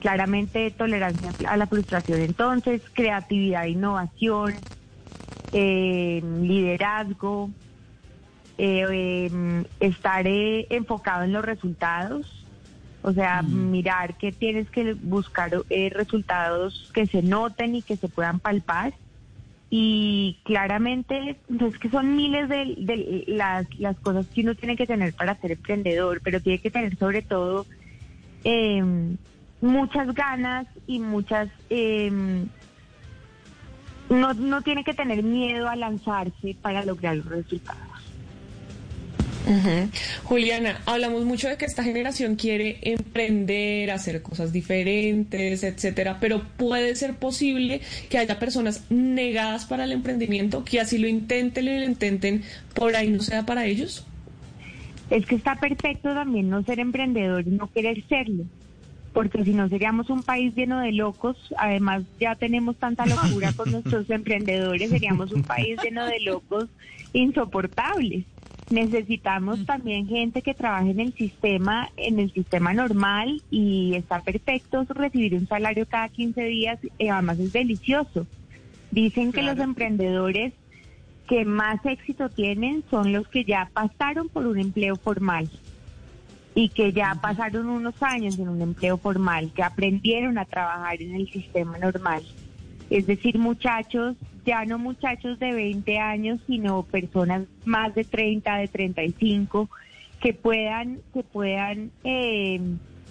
Claramente 0.00 0.70
tolerancia 0.70 1.32
a 1.46 1.56
la 1.56 1.66
frustración, 1.66 2.20
entonces 2.20 2.82
creatividad, 2.94 3.66
innovación, 3.66 4.54
eh, 5.52 6.22
liderazgo, 6.40 7.50
eh, 8.62 8.86
eh, 8.90 9.64
estar 9.80 10.26
eh, 10.26 10.66
enfocado 10.68 11.24
en 11.24 11.32
los 11.32 11.42
resultados, 11.42 12.39
o 13.02 13.12
sea, 13.12 13.42
mirar 13.42 14.16
que 14.18 14.32
tienes 14.32 14.70
que 14.70 14.94
buscar 14.94 15.50
eh, 15.70 15.90
resultados 15.94 16.90
que 16.92 17.06
se 17.06 17.22
noten 17.22 17.76
y 17.76 17.82
que 17.82 17.96
se 17.96 18.08
puedan 18.08 18.40
palpar. 18.40 18.94
Y 19.70 20.38
claramente, 20.44 21.36
pues 21.58 21.78
que 21.78 21.88
son 21.90 22.16
miles 22.16 22.48
de, 22.48 22.74
de 22.78 23.24
las, 23.28 23.66
las 23.78 23.96
cosas 23.98 24.26
que 24.26 24.40
uno 24.40 24.54
tiene 24.54 24.76
que 24.76 24.86
tener 24.86 25.14
para 25.14 25.36
ser 25.40 25.52
emprendedor, 25.52 26.20
pero 26.24 26.40
tiene 26.40 26.58
que 26.58 26.70
tener 26.70 26.96
sobre 26.96 27.22
todo 27.22 27.66
eh, 28.44 28.82
muchas 29.60 30.14
ganas 30.14 30.66
y 30.86 30.98
muchas... 30.98 31.48
eh, 31.70 32.44
no, 34.10 34.34
no 34.34 34.60
tiene 34.62 34.82
que 34.82 34.92
tener 34.92 35.22
miedo 35.22 35.68
a 35.68 35.76
lanzarse 35.76 36.56
para 36.60 36.84
lograr 36.84 37.16
los 37.16 37.26
resultados. 37.26 37.89
Juliana, 40.24 40.80
hablamos 40.86 41.24
mucho 41.24 41.48
de 41.48 41.56
que 41.56 41.64
esta 41.64 41.82
generación 41.82 42.36
quiere 42.36 42.78
emprender, 42.82 43.90
hacer 43.90 44.22
cosas 44.22 44.52
diferentes, 44.52 45.62
etcétera, 45.64 46.18
pero 46.20 46.42
puede 46.56 46.94
ser 46.94 47.14
posible 47.14 47.80
que 48.08 48.18
haya 48.18 48.38
personas 48.38 48.84
negadas 48.90 49.64
para 49.64 49.84
el 49.84 49.92
emprendimiento, 49.92 50.64
que 50.64 50.80
así 50.80 50.98
lo 50.98 51.08
intenten 51.08 51.66
y 51.66 51.78
lo 51.78 51.84
intenten, 51.84 52.42
por 52.74 52.94
ahí 52.94 53.10
no 53.10 53.20
sea 53.20 53.44
para 53.44 53.66
ellos. 53.66 54.06
Es 55.10 55.26
que 55.26 55.34
está 55.34 55.56
perfecto 55.56 56.14
también 56.14 56.48
no 56.48 56.62
ser 56.62 56.78
emprendedor 56.78 57.46
y 57.46 57.50
no 57.50 57.70
querer 57.72 58.04
serlo, 58.08 58.44
porque 59.12 59.44
si 59.44 59.52
no 59.52 59.68
seríamos 59.68 60.08
un 60.08 60.22
país 60.22 60.54
lleno 60.54 60.80
de 60.80 60.92
locos, 60.92 61.36
además 61.58 62.04
ya 62.20 62.36
tenemos 62.36 62.76
tanta 62.76 63.06
locura 63.06 63.52
con 63.52 63.70
nuestros 63.72 64.08
emprendedores, 64.08 64.90
seríamos 64.90 65.32
un 65.32 65.42
país 65.42 65.76
lleno 65.82 66.06
de 66.06 66.20
locos 66.20 66.68
insoportables. 67.12 68.24
Necesitamos 68.70 69.66
también 69.66 70.06
gente 70.06 70.42
que 70.42 70.54
trabaje 70.54 70.90
en 70.90 71.00
el 71.00 71.12
sistema, 71.12 71.90
en 71.96 72.20
el 72.20 72.32
sistema 72.32 72.72
normal 72.72 73.42
y 73.50 73.96
está 73.96 74.22
perfecto 74.22 74.86
recibir 74.90 75.34
un 75.34 75.48
salario 75.48 75.86
cada 75.86 76.08
15 76.08 76.44
días, 76.44 76.78
y 76.96 77.08
además 77.08 77.40
es 77.40 77.52
delicioso. 77.52 78.28
Dicen 78.92 79.32
que 79.32 79.42
los 79.42 79.58
emprendedores 79.58 80.52
que 81.28 81.44
más 81.44 81.84
éxito 81.84 82.28
tienen 82.28 82.84
son 82.90 83.12
los 83.12 83.26
que 83.26 83.44
ya 83.44 83.68
pasaron 83.72 84.28
por 84.28 84.46
un 84.46 84.58
empleo 84.58 84.94
formal 84.94 85.50
y 86.54 86.68
que 86.68 86.92
ya 86.92 87.16
pasaron 87.20 87.68
unos 87.68 88.00
años 88.02 88.38
en 88.38 88.48
un 88.48 88.62
empleo 88.62 88.98
formal, 88.98 89.52
que 89.52 89.64
aprendieron 89.64 90.38
a 90.38 90.44
trabajar 90.44 91.02
en 91.02 91.16
el 91.16 91.28
sistema 91.30 91.76
normal. 91.78 92.22
Es 92.90 93.06
decir, 93.06 93.38
muchachos, 93.38 94.16
ya 94.44 94.64
no 94.64 94.78
muchachos 94.78 95.38
de 95.38 95.52
20 95.52 95.98
años, 95.98 96.40
sino 96.46 96.82
personas 96.82 97.46
más 97.64 97.94
de 97.94 98.04
30, 98.04 98.56
de 98.56 98.68
35, 98.68 99.70
que 100.20 100.34
puedan, 100.34 100.98
que 101.14 101.22
puedan 101.22 101.90
eh, 102.04 102.60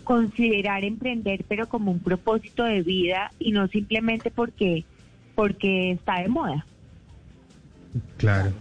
considerar 0.04 0.84
emprender, 0.84 1.46
pero 1.48 1.68
como 1.70 1.92
un 1.92 2.00
propósito 2.00 2.64
de 2.66 2.82
vida 2.82 3.32
y 3.40 3.52
no 3.52 3.68
simplemente 3.70 4.32
porque, 4.32 4.84
porque 5.34 5.92
está 5.92 6.22
de 6.22 6.28
moda. 6.28 6.66
Claro. 8.18 8.52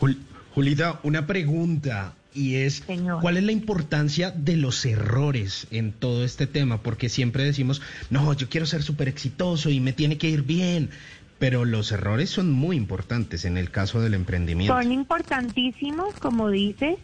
Jul- 0.00 0.18
Julita, 0.54 1.00
una 1.02 1.26
pregunta. 1.26 2.14
Y 2.34 2.56
es 2.56 2.84
cuál 3.20 3.36
es 3.36 3.42
la 3.42 3.52
importancia 3.52 4.30
de 4.30 4.56
los 4.56 4.84
errores 4.84 5.66
en 5.70 5.92
todo 5.92 6.24
este 6.24 6.46
tema, 6.46 6.82
porque 6.82 7.08
siempre 7.08 7.44
decimos, 7.44 7.82
no, 8.10 8.32
yo 8.34 8.48
quiero 8.48 8.66
ser 8.66 8.82
súper 8.82 9.08
exitoso 9.08 9.70
y 9.70 9.80
me 9.80 9.92
tiene 9.92 10.18
que 10.18 10.28
ir 10.28 10.42
bien, 10.42 10.90
pero 11.38 11.64
los 11.64 11.90
errores 11.90 12.30
son 12.30 12.52
muy 12.52 12.76
importantes 12.76 13.44
en 13.44 13.56
el 13.56 13.70
caso 13.70 14.00
del 14.00 14.14
emprendimiento. 14.14 14.74
Son 14.74 14.92
importantísimos, 14.92 16.14
como 16.16 16.50
dices. 16.50 16.98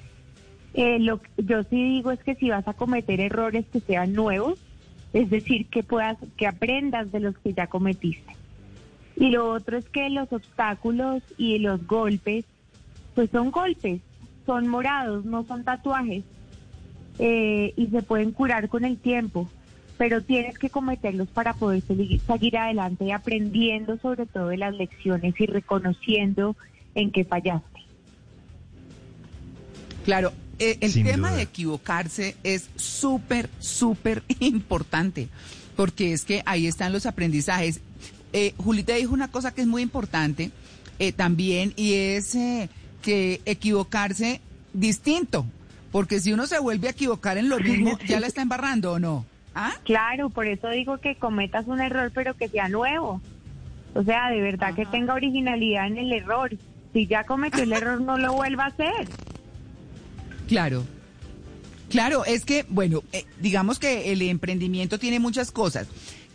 Eh, 0.74 0.98
lo 0.98 1.22
yo 1.38 1.62
sí 1.64 1.82
digo 1.82 2.10
es 2.10 2.20
que 2.20 2.34
si 2.34 2.50
vas 2.50 2.68
a 2.68 2.74
cometer 2.74 3.20
errores 3.20 3.64
que 3.72 3.80
sean 3.80 4.12
nuevos, 4.12 4.58
es 5.14 5.30
decir, 5.30 5.66
que 5.68 5.82
puedas, 5.82 6.18
que 6.36 6.46
aprendas 6.46 7.10
de 7.10 7.20
los 7.20 7.38
que 7.38 7.54
ya 7.54 7.66
cometiste. 7.66 8.36
Y 9.16 9.30
lo 9.30 9.50
otro 9.50 9.78
es 9.78 9.88
que 9.88 10.10
los 10.10 10.30
obstáculos 10.30 11.22
y 11.38 11.58
los 11.58 11.86
golpes, 11.86 12.44
pues 13.14 13.30
son 13.30 13.50
golpes, 13.50 14.02
son 14.46 14.68
morados, 14.68 15.24
no 15.24 15.44
son 15.44 15.64
tatuajes, 15.64 16.24
eh, 17.18 17.74
y 17.76 17.86
se 17.88 18.02
pueden 18.02 18.32
curar 18.32 18.68
con 18.68 18.84
el 18.84 18.96
tiempo, 18.96 19.48
pero 19.98 20.22
tienes 20.22 20.58
que 20.58 20.70
cometerlos 20.70 21.28
para 21.28 21.54
poder 21.54 21.82
seguir, 21.82 22.20
seguir 22.20 22.56
adelante 22.56 23.06
y 23.06 23.10
aprendiendo 23.10 23.98
sobre 23.98 24.26
todo 24.26 24.48
de 24.48 24.58
las 24.58 24.74
lecciones 24.74 25.34
y 25.38 25.46
reconociendo 25.46 26.56
en 26.94 27.10
qué 27.10 27.24
fallaste. 27.24 27.80
Claro, 30.04 30.32
eh, 30.58 30.78
el 30.80 30.92
tema 30.92 31.32
de 31.32 31.42
equivocarse 31.42 32.36
es 32.44 32.70
súper, 32.76 33.50
súper 33.58 34.22
importante, 34.40 35.28
porque 35.74 36.12
es 36.12 36.24
que 36.24 36.42
ahí 36.46 36.66
están 36.66 36.92
los 36.92 37.06
aprendizajes. 37.06 37.80
Eh, 38.32 38.54
Julita 38.58 38.94
dijo 38.94 39.14
una 39.14 39.30
cosa 39.30 39.52
que 39.54 39.62
es 39.62 39.66
muy 39.66 39.82
importante 39.82 40.50
eh, 40.98 41.12
también 41.12 41.72
y 41.76 41.94
es 41.94 42.34
eh, 42.34 42.68
que 43.06 43.40
equivocarse 43.44 44.40
distinto, 44.72 45.46
porque 45.92 46.18
si 46.18 46.32
uno 46.32 46.48
se 46.48 46.58
vuelve 46.58 46.88
a 46.88 46.90
equivocar 46.90 47.38
en 47.38 47.48
lo 47.48 47.60
mismo, 47.60 47.96
ya 48.08 48.18
la 48.18 48.26
está 48.26 48.42
embarrando 48.42 48.94
o 48.94 48.98
no. 48.98 49.24
¿Ah? 49.54 49.74
Claro, 49.84 50.28
por 50.28 50.48
eso 50.48 50.68
digo 50.70 50.98
que 50.98 51.14
cometas 51.14 51.68
un 51.68 51.80
error, 51.80 52.10
pero 52.12 52.36
que 52.36 52.48
sea 52.48 52.68
nuevo. 52.68 53.22
O 53.94 54.02
sea, 54.02 54.28
de 54.30 54.40
verdad 54.40 54.74
que 54.74 54.86
tenga 54.86 55.14
originalidad 55.14 55.86
en 55.86 55.98
el 55.98 56.12
error. 56.12 56.50
Si 56.92 57.06
ya 57.06 57.22
cometió 57.22 57.62
el 57.62 57.72
error, 57.72 58.00
no 58.00 58.18
lo 58.18 58.32
vuelva 58.32 58.64
a 58.64 58.68
hacer. 58.68 59.06
Claro. 60.48 60.82
Claro, 61.88 62.24
es 62.24 62.44
que, 62.44 62.66
bueno, 62.68 63.04
eh, 63.12 63.24
digamos 63.40 63.78
que 63.78 64.10
el 64.10 64.20
emprendimiento 64.22 64.98
tiene 64.98 65.20
muchas 65.20 65.52
cosas. 65.52 65.86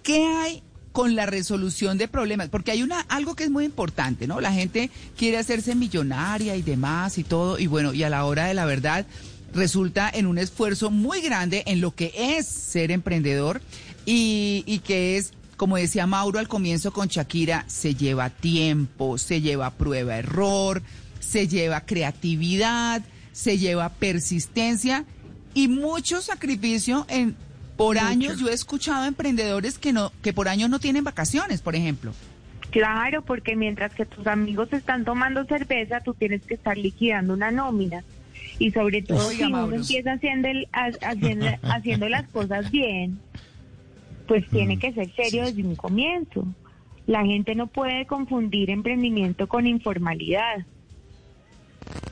¿Qué 0.03 0.25
hay 0.25 0.63
con 0.91 1.15
la 1.15 1.25
resolución 1.25 1.97
de 1.97 2.07
problemas? 2.07 2.49
Porque 2.49 2.71
hay 2.71 2.83
una 2.83 3.01
algo 3.01 3.35
que 3.35 3.43
es 3.43 3.49
muy 3.49 3.65
importante, 3.65 4.27
¿no? 4.27 4.41
La 4.41 4.51
gente 4.51 4.89
quiere 5.17 5.37
hacerse 5.37 5.75
millonaria 5.75 6.55
y 6.55 6.61
demás 6.61 7.17
y 7.17 7.23
todo, 7.23 7.59
y 7.59 7.67
bueno, 7.67 7.93
y 7.93 8.03
a 8.03 8.09
la 8.09 8.25
hora 8.25 8.45
de 8.45 8.53
la 8.53 8.65
verdad 8.65 9.05
resulta 9.53 10.09
en 10.13 10.25
un 10.25 10.37
esfuerzo 10.37 10.91
muy 10.91 11.21
grande 11.21 11.63
en 11.65 11.81
lo 11.81 11.93
que 11.93 12.13
es 12.15 12.47
ser 12.47 12.91
emprendedor 12.91 13.61
y, 14.05 14.63
y 14.65 14.79
que 14.79 15.17
es 15.17 15.33
como 15.57 15.77
decía 15.77 16.07
Mauro 16.07 16.39
al 16.39 16.47
comienzo 16.47 16.91
con 16.91 17.07
Shakira, 17.07 17.65
se 17.67 17.93
lleva 17.93 18.31
tiempo, 18.31 19.19
se 19.19 19.41
lleva 19.41 19.69
prueba 19.69 20.17
error, 20.17 20.81
se 21.19 21.47
lleva 21.47 21.85
creatividad, 21.85 23.03
se 23.31 23.59
lleva 23.59 23.89
persistencia 23.89 25.05
y 25.53 25.67
mucho 25.67 26.19
sacrificio 26.21 27.05
en 27.09 27.35
por 27.81 27.97
años 27.99 28.39
yo 28.39 28.47
he 28.47 28.53
escuchado 28.53 29.05
emprendedores 29.05 29.77
que 29.77 29.93
no 29.93 30.11
que 30.21 30.33
por 30.33 30.47
años 30.47 30.69
no 30.69 30.79
tienen 30.79 31.03
vacaciones, 31.03 31.61
por 31.61 31.75
ejemplo. 31.75 32.13
Claro, 32.71 33.21
porque 33.21 33.55
mientras 33.55 33.93
que 33.93 34.05
tus 34.05 34.25
amigos 34.27 34.71
están 34.71 35.03
tomando 35.03 35.43
cerveza, 35.45 35.99
tú 35.99 36.13
tienes 36.13 36.41
que 36.43 36.53
estar 36.53 36.77
liquidando 36.77 37.33
una 37.33 37.51
nómina. 37.51 38.03
Y 38.59 38.71
sobre 38.71 39.01
todo 39.01 39.29
si 39.29 39.43
uno 39.43 39.71
empieza 39.73 40.13
haciendo, 40.13 40.47
haciendo, 40.71 41.47
haciendo 41.63 42.07
las 42.07 42.29
cosas 42.29 42.71
bien, 42.71 43.19
pues 44.27 44.47
tiene 44.47 44.79
que 44.79 44.93
ser 44.93 45.11
serio 45.13 45.43
desde 45.43 45.63
un 45.63 45.75
comienzo. 45.75 46.45
La 47.07 47.25
gente 47.25 47.55
no 47.55 47.67
puede 47.67 48.05
confundir 48.05 48.69
emprendimiento 48.69 49.47
con 49.47 49.67
informalidad. 49.67 50.65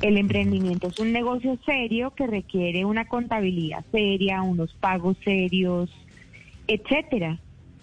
El 0.02 0.18
emprendimiento 0.18 0.88
es 0.88 1.00
un 1.00 1.12
negocio 1.12 1.58
serio 1.66 2.14
que 2.16 2.26
requiere 2.26 2.86
una 2.86 3.06
contabilidad 3.06 3.84
seria, 3.92 4.42
unos 4.42 4.74
pagos 4.74 5.18
serios, 5.24 5.90
etcétera. 6.68 7.40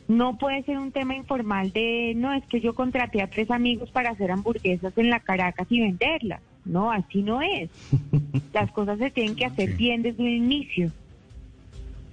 No 0.09 0.39
puede 0.39 0.63
ser 0.63 0.79
un 0.79 0.93
tema 0.93 1.15
informal 1.15 1.73
de, 1.73 2.15
no, 2.17 2.33
es 2.33 2.45
que 2.47 2.61
yo 2.61 2.75
contraté 2.75 3.21
a 3.21 3.29
tres 3.29 3.51
amigos 3.51 3.91
para 3.91 4.11
hacer 4.11 4.31
hamburguesas 4.31 4.97
en 4.97 5.11
la 5.11 5.21
Caracas 5.21 5.67
y 5.69 5.81
venderlas. 5.81 6.41
No, 6.65 6.91
así 6.91 7.23
no 7.23 7.43
es. 7.43 7.71
Las 8.53 8.71
cosas 8.73 8.99
se 8.99 9.11
tienen 9.11 9.37
que 9.37 9.45
hacer 9.45 9.75
bien 9.75 10.03
desde 10.03 10.23
un 10.23 10.31
inicio. 10.31 10.91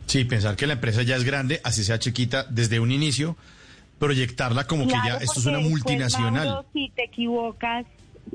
Sí, 0.06 0.26
pensar 0.26 0.56
que 0.56 0.68
la 0.68 0.74
empresa 0.74 1.02
ya 1.04 1.16
es 1.16 1.24
grande, 1.24 1.62
así 1.64 1.84
sea 1.84 1.98
chiquita, 1.98 2.44
desde 2.44 2.80
un 2.80 2.92
inicio, 2.92 3.38
proyectarla 4.00 4.68
como 4.68 4.86
que 4.86 4.94
ya 4.94 5.18
esto 5.18 5.40
es 5.40 5.46
una 5.46 5.60
multinacional. 5.60 6.66
si 6.74 6.92
te 6.96 7.06
equivocas, 7.06 7.86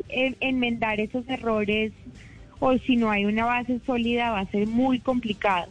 enmendar 0.09 1.00
esos 1.00 1.28
errores 1.28 1.92
o 2.61 2.76
si 2.78 2.97
no 2.97 3.11
hay 3.11 3.25
una 3.25 3.45
base 3.45 3.80
sólida 3.87 4.30
va 4.30 4.40
a 4.40 4.50
ser 4.50 4.66
muy 4.66 5.00
complicado. 5.00 5.71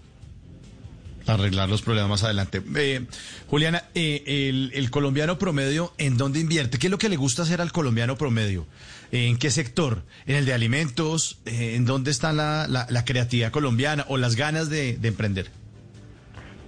Arreglar 1.25 1.67
los 1.67 1.81
problemas 1.81 2.09
más 2.09 2.23
adelante. 2.23 2.61
Eh, 2.77 3.05
Juliana, 3.47 3.83
eh, 3.95 4.69
el, 4.73 4.89
colombiano 4.89 5.37
promedio, 5.37 5.93
¿en 5.97 6.15
dónde 6.15 6.39
invierte? 6.39 6.79
¿Qué 6.79 6.87
es 6.87 6.91
lo 6.91 6.97
que 6.97 7.09
le 7.09 7.17
gusta 7.17 7.41
hacer 7.41 7.59
al 7.59 7.73
colombiano 7.73 8.17
promedio? 8.17 8.65
¿En 9.11 9.37
qué 9.37 9.51
sector? 9.51 10.03
¿En 10.25 10.37
el 10.37 10.45
de 10.45 10.53
alimentos? 10.53 11.39
Eh, 11.45 11.75
¿En 11.75 11.83
dónde 11.85 12.11
está 12.11 12.31
la, 12.31 12.65
la, 12.67 13.05
creatividad 13.05 13.51
colombiana 13.51 14.05
o 14.07 14.15
las 14.15 14.37
ganas 14.37 14.69
de, 14.69 14.97
de, 14.97 15.07
emprender? 15.09 15.51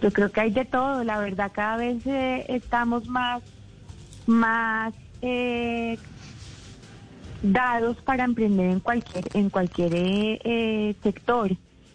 Yo 0.01 0.11
creo 0.11 0.29
que 0.29 0.41
hay 0.41 0.51
de 0.51 0.65
todo, 0.65 1.05
la 1.05 1.19
verdad, 1.19 1.51
cada 1.53 1.77
vez 1.77 2.05
estamos 2.49 3.07
más, 3.07 3.41
más 4.27 4.93
dados 7.41 7.97
para 7.97 8.25
emprender 8.25 8.69
en 8.69 8.79
cualquier 8.79 9.25
en 9.33 9.49
cualquier 9.49 9.95
eh, 9.95 10.39
eh, 10.43 10.95
sector. 11.03 11.51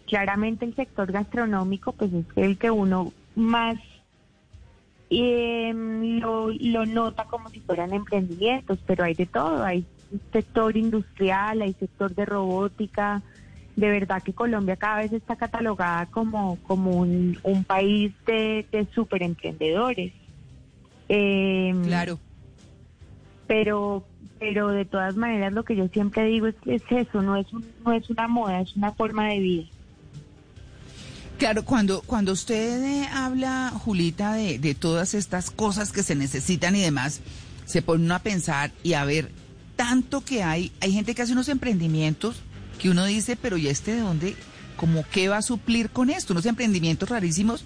Claramente 0.07 0.65
el 0.65 0.75
sector 0.75 1.11
gastronómico 1.11 1.91
pues 1.91 2.13
es 2.13 2.25
el 2.35 2.57
que 2.57 2.71
uno 2.71 3.11
más 3.35 3.77
em, 5.09 6.19
lo, 6.19 6.49
lo 6.49 6.85
nota 6.85 7.25
como 7.25 7.49
si 7.49 7.59
fueran 7.59 7.93
emprendimientos, 7.93 8.79
pero 8.85 9.03
hay 9.03 9.13
de 9.13 9.25
todo, 9.25 9.63
hay 9.63 9.85
sector 10.31 10.75
industrial, 10.77 11.61
hay 11.61 11.73
sector 11.73 12.13
de 12.13 12.25
robótica. 12.25 13.21
De 13.75 13.89
verdad 13.89 14.23
que 14.23 14.33
Colombia 14.33 14.77
cada 14.77 14.99
vez 14.99 15.11
está 15.11 15.35
catalogada 15.35 16.05
como, 16.05 16.57
como 16.63 16.91
un, 16.91 17.37
un 17.43 17.63
país 17.65 18.13
de, 18.25 18.65
de 18.71 18.87
super 18.93 19.21
emprendedores. 19.21 20.13
Em, 21.09 21.83
claro. 21.83 22.17
Pero 23.47 24.05
pero 24.45 24.67
de 24.67 24.85
todas 24.85 25.15
maneras 25.15 25.53
lo 25.53 25.65
que 25.65 25.75
yo 25.75 25.87
siempre 25.87 26.25
digo 26.25 26.45
es, 26.45 26.55
es 26.67 26.83
eso, 26.91 27.23
no 27.23 27.35
es, 27.35 27.47
no 27.83 27.93
es 27.93 28.07
una 28.11 28.27
moda, 28.27 28.61
es 28.61 28.75
una 28.75 28.91
forma 28.91 29.29
de 29.29 29.39
vida. 29.39 29.63
Claro, 31.39 31.65
cuando, 31.65 32.01
cuando 32.01 32.31
usted 32.31 33.05
habla, 33.11 33.73
Julita, 33.73 34.35
de, 34.35 34.59
de 34.59 34.75
todas 34.75 35.15
estas 35.15 35.49
cosas 35.49 35.91
que 35.91 36.03
se 36.03 36.13
necesitan 36.13 36.75
y 36.75 36.81
demás, 36.81 37.21
se 37.65 37.81
pone 37.81 38.05
uno 38.05 38.13
a 38.13 38.19
pensar 38.19 38.71
y 38.83 38.93
a 38.93 39.03
ver 39.03 39.31
tanto 39.75 40.23
que 40.23 40.43
hay. 40.43 40.71
Hay 40.79 40.93
gente 40.93 41.15
que 41.15 41.23
hace 41.23 41.33
unos 41.33 41.49
emprendimientos 41.49 42.43
que 42.79 42.91
uno 42.91 43.03
dice, 43.03 43.35
pero 43.35 43.57
¿y 43.57 43.67
este 43.67 43.95
de 43.95 44.01
dónde? 44.01 44.35
¿Cómo 44.77 45.03
qué 45.11 45.27
va 45.27 45.37
a 45.37 45.41
suplir 45.41 45.89
con 45.89 46.11
esto? 46.11 46.33
Unos 46.33 46.45
emprendimientos 46.45 47.09
rarísimos 47.09 47.65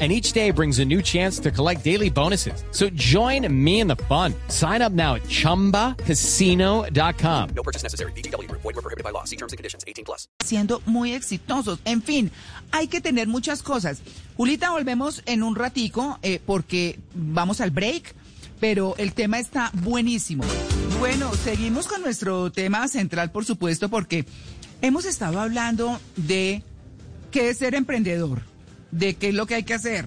and 0.00 0.10
each 0.10 0.32
day 0.32 0.50
brings 0.50 0.78
a 0.78 0.84
new 0.84 1.02
chance 1.02 1.38
to 1.40 1.50
collect 1.50 1.84
daily 1.84 2.08
bonuses. 2.08 2.64
So 2.70 2.88
join 2.90 3.46
me 3.52 3.80
in 3.80 3.86
the 3.86 3.96
fun. 4.08 4.32
Sign 4.48 4.80
up 4.80 4.92
now 4.92 5.16
at 5.16 5.24
ChumbaCasino.com. 5.24 7.48
No 7.54 7.62
purchase 7.62 7.82
necessary. 7.82 8.12
BGW. 8.12 8.50
Void 8.50 8.64
were 8.64 8.72
prohibited 8.80 9.04
by 9.04 9.10
law. 9.10 9.24
See 9.24 9.36
terms 9.36 9.52
and 9.52 9.58
conditions. 9.58 9.84
18 9.86 10.06
plus. 10.06 10.26
Siendo 10.42 10.80
muy 10.86 11.12
exitosos. 11.12 11.80
En 11.84 12.00
fin, 12.00 12.30
hay 12.72 12.88
que 12.88 13.02
tener 13.02 13.28
muchas 13.28 13.62
cosas. 13.62 14.00
Julita, 14.36 14.70
volvemos 14.70 15.22
en 15.26 15.42
un 15.42 15.54
ratico 15.54 16.18
eh, 16.22 16.40
porque 16.46 16.98
vamos 17.14 17.60
al 17.60 17.70
break, 17.70 18.14
pero 18.58 18.94
el 18.96 19.12
tema 19.12 19.38
está 19.38 19.70
buenísimo. 19.74 20.44
Bueno, 20.98 21.30
seguimos 21.34 21.86
con 21.86 22.00
nuestro 22.02 22.50
tema 22.50 22.88
central, 22.88 23.30
por 23.30 23.44
supuesto, 23.44 23.90
porque 23.90 24.24
hemos 24.80 25.04
estado 25.04 25.40
hablando 25.40 26.00
de 26.16 26.62
qué 27.30 27.50
es 27.50 27.58
ser 27.58 27.74
emprendedor 27.74 28.48
de 28.90 29.14
qué 29.14 29.28
es 29.28 29.34
lo 29.34 29.46
que 29.46 29.54
hay 29.54 29.62
que 29.62 29.74
hacer, 29.74 30.06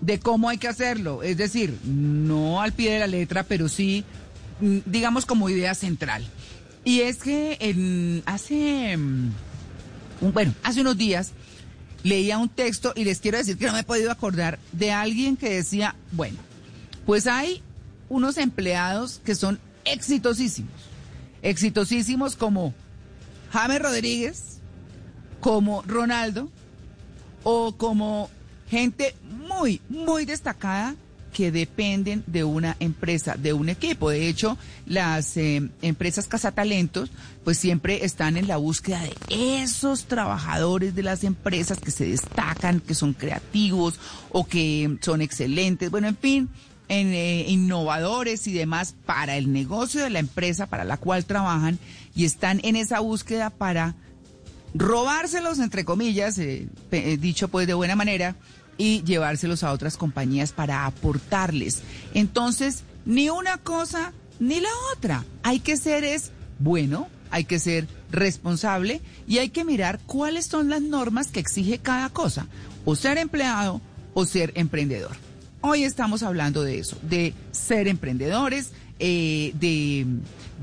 de 0.00 0.18
cómo 0.20 0.48
hay 0.48 0.58
que 0.58 0.68
hacerlo. 0.68 1.22
Es 1.22 1.36
decir, 1.36 1.78
no 1.84 2.60
al 2.60 2.72
pie 2.72 2.92
de 2.92 2.98
la 3.00 3.06
letra, 3.06 3.42
pero 3.42 3.68
sí 3.68 4.04
mm, 4.60 4.78
digamos, 4.86 5.26
como 5.26 5.48
idea 5.48 5.74
central. 5.74 6.26
Y 6.84 7.00
es 7.00 7.18
que 7.18 7.56
en, 7.60 8.22
hace, 8.26 8.96
mm, 8.96 9.32
bueno, 10.32 10.54
hace 10.62 10.80
unos 10.80 10.96
días 10.96 11.32
leía 12.02 12.38
un 12.38 12.48
texto 12.48 12.92
y 12.94 13.04
les 13.04 13.20
quiero 13.20 13.38
decir 13.38 13.58
que 13.58 13.66
no 13.66 13.72
me 13.72 13.80
he 13.80 13.84
podido 13.84 14.10
acordar 14.10 14.58
de 14.72 14.92
alguien 14.92 15.36
que 15.36 15.50
decía, 15.50 15.96
bueno, 16.12 16.38
pues 17.06 17.26
hay 17.26 17.62
unos 18.08 18.38
empleados 18.38 19.20
que 19.24 19.34
son 19.34 19.58
exitosísimos, 19.84 20.72
exitosísimos 21.42 22.36
como 22.36 22.72
James 23.52 23.82
Rodríguez, 23.82 24.58
como 25.40 25.82
Ronaldo 25.82 26.50
o 27.50 27.72
como 27.72 28.28
gente 28.68 29.14
muy, 29.22 29.80
muy 29.88 30.26
destacada 30.26 30.94
que 31.32 31.50
dependen 31.50 32.22
de 32.26 32.44
una 32.44 32.76
empresa, 32.78 33.36
de 33.38 33.54
un 33.54 33.70
equipo. 33.70 34.10
De 34.10 34.28
hecho, 34.28 34.58
las 34.84 35.34
eh, 35.38 35.66
empresas 35.80 36.28
cazatalentos 36.28 37.10
pues 37.44 37.56
siempre 37.56 38.04
están 38.04 38.36
en 38.36 38.48
la 38.48 38.58
búsqueda 38.58 39.00
de 39.00 39.62
esos 39.62 40.04
trabajadores 40.04 40.94
de 40.94 41.02
las 41.02 41.24
empresas 41.24 41.80
que 41.80 41.90
se 41.90 42.06
destacan, 42.06 42.80
que 42.80 42.94
son 42.94 43.14
creativos 43.14 43.98
o 44.30 44.46
que 44.46 44.98
son 45.00 45.22
excelentes. 45.22 45.90
Bueno, 45.90 46.08
en 46.08 46.18
fin, 46.18 46.50
en, 46.88 47.14
eh, 47.14 47.46
innovadores 47.48 48.46
y 48.46 48.52
demás 48.52 48.94
para 49.06 49.38
el 49.38 49.54
negocio 49.54 50.02
de 50.02 50.10
la 50.10 50.18
empresa 50.18 50.66
para 50.66 50.84
la 50.84 50.98
cual 50.98 51.24
trabajan 51.24 51.78
y 52.14 52.26
están 52.26 52.60
en 52.62 52.76
esa 52.76 53.00
búsqueda 53.00 53.48
para 53.48 53.94
robárselos, 54.78 55.58
entre 55.58 55.84
comillas, 55.84 56.38
eh, 56.38 56.68
eh, 56.92 57.16
dicho 57.18 57.48
pues 57.48 57.66
de 57.66 57.74
buena 57.74 57.96
manera, 57.96 58.36
y 58.76 59.02
llevárselos 59.02 59.64
a 59.64 59.72
otras 59.72 59.96
compañías 59.96 60.52
para 60.52 60.86
aportarles. 60.86 61.82
Entonces, 62.14 62.84
ni 63.04 63.28
una 63.28 63.58
cosa 63.58 64.12
ni 64.38 64.60
la 64.60 64.68
otra. 64.96 65.24
Hay 65.42 65.58
que 65.58 65.76
ser 65.76 66.04
es 66.04 66.30
bueno, 66.60 67.08
hay 67.30 67.44
que 67.44 67.58
ser 67.58 67.88
responsable 68.10 69.00
y 69.26 69.38
hay 69.38 69.50
que 69.50 69.64
mirar 69.64 69.98
cuáles 70.06 70.46
son 70.46 70.70
las 70.70 70.80
normas 70.80 71.28
que 71.28 71.40
exige 71.40 71.78
cada 71.78 72.08
cosa, 72.08 72.46
o 72.84 72.94
ser 72.94 73.18
empleado 73.18 73.80
o 74.14 74.24
ser 74.24 74.52
emprendedor. 74.54 75.16
Hoy 75.60 75.82
estamos 75.82 76.22
hablando 76.22 76.62
de 76.62 76.78
eso, 76.78 76.96
de 77.02 77.34
ser 77.50 77.88
emprendedores, 77.88 78.70
eh, 79.00 79.52
de, 79.58 80.06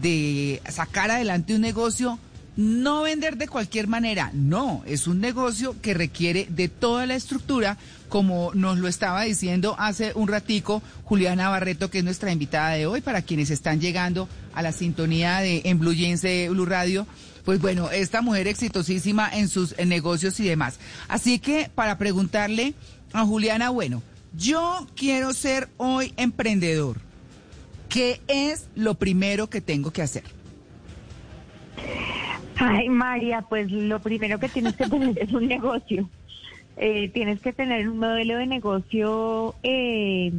de 0.01 0.61
sacar 0.69 1.11
adelante 1.11 1.53
un 1.53 1.61
negocio 1.61 2.17
no 2.57 3.01
vender 3.01 3.37
de 3.37 3.47
cualquier 3.47 3.87
manera, 3.87 4.31
no, 4.33 4.81
es 4.85 5.07
un 5.07 5.19
negocio 5.19 5.75
que 5.81 5.93
requiere 5.93 6.47
de 6.49 6.69
toda 6.69 7.05
la 7.05 7.15
estructura, 7.15 7.77
como 8.07 8.51
nos 8.53 8.77
lo 8.77 8.87
estaba 8.87 9.23
diciendo 9.23 9.75
hace 9.77 10.13
un 10.15 10.27
ratico 10.27 10.81
Juliana 11.03 11.49
Barreto, 11.49 11.89
que 11.89 11.99
es 11.99 12.03
nuestra 12.03 12.31
invitada 12.31 12.71
de 12.71 12.85
hoy, 12.85 13.01
para 13.01 13.21
quienes 13.21 13.49
están 13.49 13.81
llegando 13.81 14.29
a 14.53 14.61
la 14.61 14.71
sintonía 14.71 15.39
de 15.39 15.63
en 15.65 15.79
Blue 15.79 15.93
Jeans 15.93 16.21
de 16.21 16.49
Blue 16.49 16.65
Radio. 16.65 17.05
Pues 17.43 17.59
bueno, 17.59 17.91
esta 17.91 18.21
mujer 18.21 18.47
exitosísima 18.47 19.29
en 19.31 19.49
sus 19.49 19.77
negocios 19.77 20.39
y 20.39 20.47
demás. 20.47 20.79
Así 21.07 21.39
que 21.39 21.69
para 21.73 21.97
preguntarle 21.97 22.73
a 23.13 23.23
Juliana, 23.23 23.69
bueno, 23.69 24.01
yo 24.35 24.87
quiero 24.95 25.33
ser 25.33 25.69
hoy 25.77 26.13
emprendedor. 26.17 26.97
¿Qué 27.87 28.19
es 28.27 28.65
lo 28.75 28.95
primero 28.95 29.49
que 29.49 29.61
tengo 29.61 29.91
que 29.91 30.01
hacer? 30.01 30.23
Ay, 32.57 32.89
María, 32.89 33.41
pues 33.41 33.71
lo 33.71 33.99
primero 33.99 34.39
que 34.39 34.49
tienes 34.49 34.75
que 34.75 34.87
tener 34.87 35.17
es 35.19 35.31
un 35.33 35.47
negocio. 35.47 36.09
Eh, 36.77 37.09
tienes 37.09 37.39
que 37.39 37.53
tener 37.53 37.87
un 37.87 37.99
modelo 37.99 38.37
de 38.37 38.47
negocio 38.47 39.55
eh, 39.63 40.31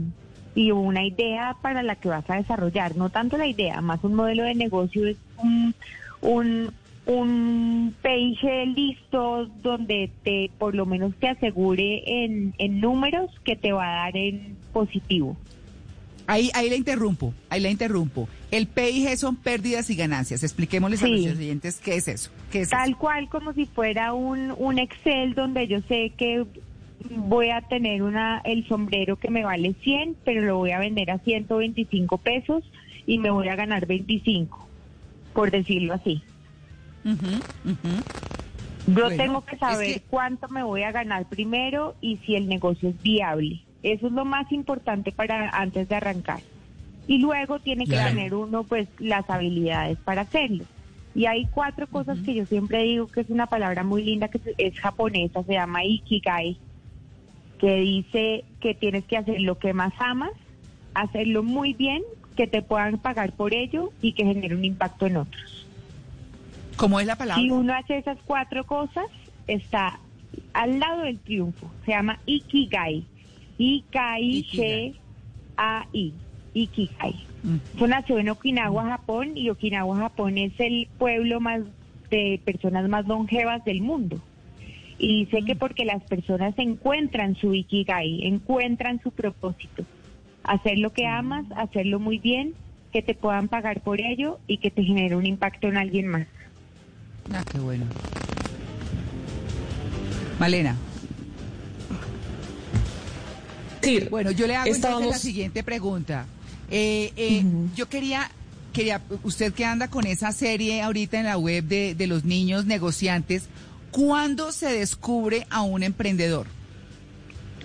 y 0.55 0.71
una 0.71 1.05
idea 1.05 1.57
para 1.63 1.83
la 1.83 1.97
que 1.97 2.09
vas 2.09 2.29
a 2.29 2.37
desarrollar. 2.37 2.97
No 2.97 3.11
tanto 3.11 3.37
la 3.37 3.47
idea, 3.47 3.81
más 3.81 4.03
un 4.05 4.15
modelo 4.15 4.45
de 4.45 4.55
negocio 4.55 5.07
es 5.07 5.17
un, 5.39 5.75
un, 6.21 6.73
un 7.07 7.95
page 8.03 8.67
listo 8.67 9.47
donde 9.63 10.11
te 10.25 10.51
por 10.59 10.75
lo 10.75 10.85
menos 10.85 11.15
te 11.17 11.29
asegure 11.29 12.03
en, 12.07 12.55
en 12.59 12.81
números 12.81 13.31
que 13.45 13.57
te 13.57 13.73
va 13.73 13.87
a 13.87 14.05
dar 14.05 14.17
en 14.17 14.57
positivo. 14.73 15.37
Ahí, 16.29 16.51
ahí 16.55 16.69
la 16.69 16.77
interrumpo, 16.77 17.33
ahí 17.51 17.61
la 17.61 17.71
interrumpo. 17.71 18.29
El 18.51 18.67
PIG 18.67 19.17
son 19.17 19.37
pérdidas 19.37 19.89
y 19.91 19.97
ganancias. 19.97 20.43
Expliquémosles 20.43 21.03
a 21.03 21.07
los 21.09 21.25
oyentes 21.27 21.81
qué 21.83 21.97
es 21.97 22.09
eso. 22.09 22.31
¿Qué 22.51 22.63
es 22.63 22.71
Tal 22.71 22.91
eso? 22.91 22.99
cual 22.99 23.29
como 23.29 23.53
si 23.53 23.67
fuera 23.67 24.13
un, 24.13 24.53
un 24.57 24.79
Excel 24.79 25.35
donde 25.35 25.67
yo 25.69 25.81
sé 25.89 26.13
que 26.17 26.45
voy 27.11 27.51
a 27.51 27.61
tener 27.61 28.03
una 28.03 28.41
el 28.45 28.67
sombrero 28.67 29.17
que 29.17 29.31
me 29.31 29.45
vale 29.45 29.75
100, 29.83 30.17
pero 30.25 30.43
lo 30.43 30.57
voy 30.59 30.73
a 30.73 30.79
vender 30.81 31.11
a 31.13 31.19
125 31.19 32.19
pesos 32.19 32.65
y 33.07 33.19
me 33.19 33.31
voy 33.31 33.49
a 33.49 33.55
ganar 33.55 33.87
25, 33.87 34.67
por 35.33 35.51
decirlo 35.53 35.95
así. 35.95 36.23
Yo 37.05 37.15
Bueno, 38.87 39.09
tengo 39.17 39.45
que 39.45 39.55
es 39.55 39.61
saber 39.61 39.95
que- 39.95 40.01
cuánto 40.09 40.49
me 40.49 40.63
voy 40.63 40.83
a 40.83 40.93
ganar 40.93 41.29
primero 41.29 41.95
y 42.01 42.17
si 42.19 42.35
el 42.35 42.49
negocio 42.49 42.89
es 42.89 43.01
viable. 43.03 43.61
Eso 43.87 44.09
es 44.09 44.13
lo 44.13 44.25
más 44.25 44.51
importante 44.51 45.13
para 45.13 45.49
antes 45.51 45.89
de 45.89 45.95
arrancar. 45.95 46.41
Y 47.07 47.19
luego 47.19 47.61
tiene 47.61 47.85
que 47.85 47.93
Claro. 47.93 48.11
tener 48.17 48.35
uno 48.35 48.65
pues 48.65 48.89
las 48.99 49.31
habilidades 49.31 49.97
para 49.99 50.23
hacerlo. 50.23 50.65
Y 51.15 51.27
hay 51.27 51.47
cuatro 51.47 51.87
cosas 51.87 52.19
que 52.19 52.35
yo 52.35 52.45
siempre 52.47 52.83
digo 52.83 53.07
que 53.07 53.21
es 53.21 53.31
una 53.31 53.47
palabra 53.47 53.85
muy 53.85 54.03
linda 54.03 54.27
que 54.27 54.41
es 54.59 54.79
japonesa, 54.81 55.45
se 55.45 55.53
llama 55.53 55.85
ikigai, 55.85 56.59
que 57.59 57.77
dice 57.77 58.45
que 58.61 58.75
tienes 58.75 59.05
que 59.05 59.19
hacer 59.19 59.41
lo 59.41 59.57
que 59.57 59.73
más 59.73 59.93
amas, 60.01 60.33
hacerlo 60.95 61.45
muy 61.45 61.73
bien, 61.73 62.03
que 62.37 62.49
te 62.49 62.63
puedan 62.63 62.99
pagar 62.99 63.33
por 63.33 63.55
ello 63.55 63.93
y 64.03 64.15
que 64.15 64.25
genere 64.25 64.57
un 64.57 64.65
impacto 64.65 65.07
en 65.07 65.19
otros. 65.19 65.65
¿Cómo 66.77 66.99
es 66.99 67.07
la 67.07 67.15
palabra? 67.15 67.41
Si 67.41 67.51
uno 67.53 67.73
hace 67.73 67.99
esas 67.99 68.19
cuatro 68.27 68.65
cosas, 68.65 69.07
está 69.47 70.01
al 70.55 70.81
lado 70.81 71.03
del 71.03 71.21
triunfo. 71.21 71.71
Se 71.85 71.93
llama 71.93 72.19
Ikigai. 72.27 73.05
I-K-I-G-A-I. 73.59 74.95
Ikigai. 76.57 77.15
Mm. 77.43 77.57
Eso 77.75 77.87
nació 77.87 78.19
en 78.19 78.31
Okinawa, 78.31 78.85
Japón, 78.85 79.37
y 79.37 79.51
Okinawa, 79.51 79.97
Japón 79.99 80.39
es 80.39 80.53
el 80.59 80.89
pueblo 80.99 81.41
más 81.41 81.61
de 82.11 82.41
personas 82.45 82.89
más 82.89 83.07
longevas 83.07 83.63
del 83.65 83.83
mundo. 83.83 84.19
Y 84.99 85.25
dice 85.25 85.43
que 85.45 85.55
porque 85.55 85.85
las 85.85 86.03
personas 86.05 86.55
encuentran 86.57 87.37
su 87.37 87.55
Ikigai, 87.55 88.27
encuentran 88.27 89.01
su 89.03 89.11
propósito. 89.11 89.85
Hacer 90.45 90.79
lo 90.79 90.91
que 90.91 91.07
amas, 91.07 91.45
hacerlo 91.57 92.01
muy 92.01 92.19
bien, 92.19 92.55
que 92.93 93.03
te 93.03 93.15
puedan 93.15 93.49
pagar 93.49 93.83
por 93.83 94.01
ello 94.01 94.39
y 94.47 94.57
que 94.57 94.71
te 94.71 94.83
genere 94.83 95.17
un 95.17 95.27
impacto 95.27 95.69
en 95.69 95.77
alguien 95.77 96.07
más. 96.07 96.27
Ah, 97.35 97.45
qué 97.51 97.59
bueno. 97.59 97.85
Malena. 100.39 100.77
Sí, 103.87 104.07
Bueno, 104.11 104.31
yo 104.31 104.47
le 104.47 104.57
hago 104.57 104.75
entonces 104.75 105.11
la 105.11 105.19
siguiente 105.19 105.63
pregunta. 105.63 106.27
Eh, 106.71 107.13
eh, 107.17 107.45
Yo 107.75 107.89
quería, 107.89 108.31
quería, 108.73 109.01
usted 109.23 109.53
que 109.53 109.65
anda 109.65 109.89
con 109.89 110.07
esa 110.07 110.33
serie 110.33 110.83
ahorita 110.83 111.19
en 111.19 111.27
la 111.27 111.39
web 111.39 111.65
de, 111.65 111.95
de 111.95 112.07
los 112.07 112.25
niños 112.25 112.67
negociantes, 112.67 113.49
¿cuándo 113.91 114.53
se 114.53 114.67
descubre 114.73 115.47
a 115.51 115.63
un 115.63 115.83
emprendedor? 115.83 116.47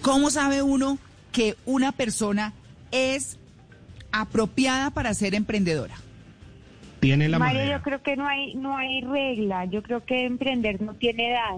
¿Cómo 0.02 0.30
sabe 0.30 0.62
uno 0.62 0.98
que 1.32 1.56
una 1.66 1.92
persona 1.92 2.54
es 2.92 3.38
apropiada 4.12 4.90
para 4.92 5.14
ser 5.14 5.36
emprendedora? 5.36 5.96
Tiene 7.00 7.28
la 7.30 7.40
María, 7.40 7.60
manera. 7.62 7.78
yo 7.78 7.84
creo 7.84 8.04
que 8.04 8.16
no 8.16 8.28
hay, 8.28 8.54
no 8.56 8.78
hay 8.78 9.02
regla. 9.02 9.66
Yo 9.66 9.82
creo 9.82 10.06
que 10.06 10.26
emprender 10.26 10.82
no 10.82 10.94
tiene 10.94 11.32
edad. 11.32 11.58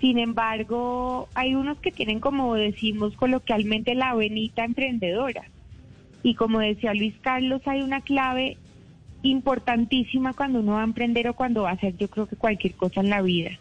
Sin 0.00 0.18
embargo, 0.18 1.28
hay 1.34 1.54
unos 1.54 1.78
que 1.78 1.90
tienen, 1.90 2.20
como 2.20 2.54
decimos 2.54 3.16
coloquialmente, 3.16 3.94
la 3.94 4.14
venita 4.14 4.64
emprendedora. 4.64 5.44
Y 6.22 6.34
como 6.34 6.58
decía 6.58 6.92
Luis 6.92 7.14
Carlos, 7.22 7.62
hay 7.66 7.82
una 7.82 8.00
clave 8.00 8.58
importantísima 9.22 10.34
cuando 10.34 10.60
uno 10.60 10.72
va 10.72 10.82
a 10.82 10.84
emprender 10.84 11.28
o 11.28 11.34
cuando 11.34 11.62
va 11.62 11.70
a 11.70 11.74
hacer, 11.74 11.96
yo 11.96 12.08
creo 12.08 12.26
que 12.26 12.36
cualquier 12.36 12.74
cosa 12.74 13.00
en 13.00 13.10
la 13.10 13.22
vida. 13.22 13.52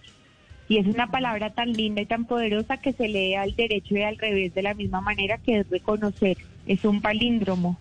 Y 0.68 0.78
es 0.78 0.88
una 0.88 1.08
palabra 1.08 1.54
tan 1.54 1.74
linda 1.74 2.02
y 2.02 2.06
tan 2.06 2.26
poderosa 2.26 2.78
que 2.78 2.94
se 2.94 3.08
lee 3.08 3.36
al 3.36 3.56
derecho 3.56 3.96
y 3.96 4.02
al 4.02 4.18
revés 4.18 4.54
de 4.56 4.64
la 4.64 4.74
misma 4.74 5.00
manera 5.00 5.38
que 5.38 5.60
es 5.60 5.70
reconocer. 5.70 6.38
Es 6.66 6.84
un 6.84 7.02
palíndromo. 7.02 7.78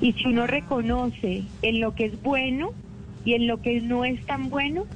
Y 0.00 0.14
si 0.14 0.28
uno 0.28 0.46
reconoce 0.46 1.42
en 1.60 1.80
lo 1.80 1.94
que 1.94 2.06
es 2.06 2.22
bueno 2.22 2.72
y 3.24 3.34
en 3.34 3.46
lo 3.46 3.60
que 3.60 3.82
no 3.82 4.06
es 4.06 4.24
tan 4.24 4.48
bueno, 4.48 4.86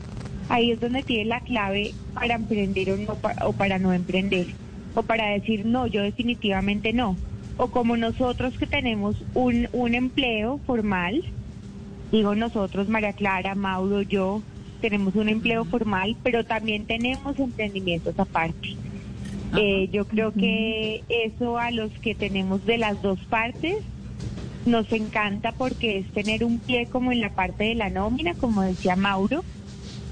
ahí 0.49 0.71
es 0.71 0.81
donde 0.81 1.03
tiene 1.03 1.27
la 1.27 1.41
clave 1.41 1.93
para 2.15 2.35
emprender 2.35 2.91
o, 2.91 2.97
no, 2.97 3.17
o 3.47 3.53
para 3.53 3.79
no 3.79 3.93
emprender. 3.93 4.47
O 4.95 5.03
para 5.03 5.31
decir, 5.31 5.67
no, 5.67 5.87
yo 5.87 6.03
definitivamente 6.03 6.93
no. 6.93 7.17
O 7.57 7.69
como 7.69 7.97
nosotros 7.97 8.57
que 8.59 8.67
tenemos 8.67 9.17
un, 9.35 9.69
un 9.73 9.95
empleo 9.95 10.61
formal, 10.67 11.23
digo 12.13 12.35
nosotros, 12.35 12.89
María 12.89 13.13
Clara, 13.13 13.55
Mauro, 13.55 14.03
yo, 14.03 14.43
tenemos 14.81 15.15
un 15.17 15.29
empleo 15.29 15.65
formal, 15.65 16.17
pero 16.23 16.45
también 16.45 16.87
tenemos 16.87 17.39
emprendimientos 17.39 18.19
aparte. 18.19 18.77
Eh, 19.57 19.89
yo 19.93 20.07
creo 20.07 20.33
que 20.33 21.05
eso 21.09 21.59
a 21.59 21.71
los 21.71 21.93
que 21.93 22.15
tenemos 22.15 22.67
de 22.67 22.77
las 22.77 23.01
dos 23.03 23.21
partes 23.21 23.77
nos 24.67 24.91
encanta 24.93 25.53
porque 25.53 25.99
es 25.99 26.11
tener 26.13 26.45
un 26.45 26.59
pie 26.59 26.87
como 26.87 27.13
en 27.13 27.21
la 27.21 27.31
parte 27.31 27.65
de 27.65 27.75
la 27.75 27.91
nómina, 27.91 28.35
como 28.35 28.63
decía 28.63 28.97
Mauro, 28.97 29.45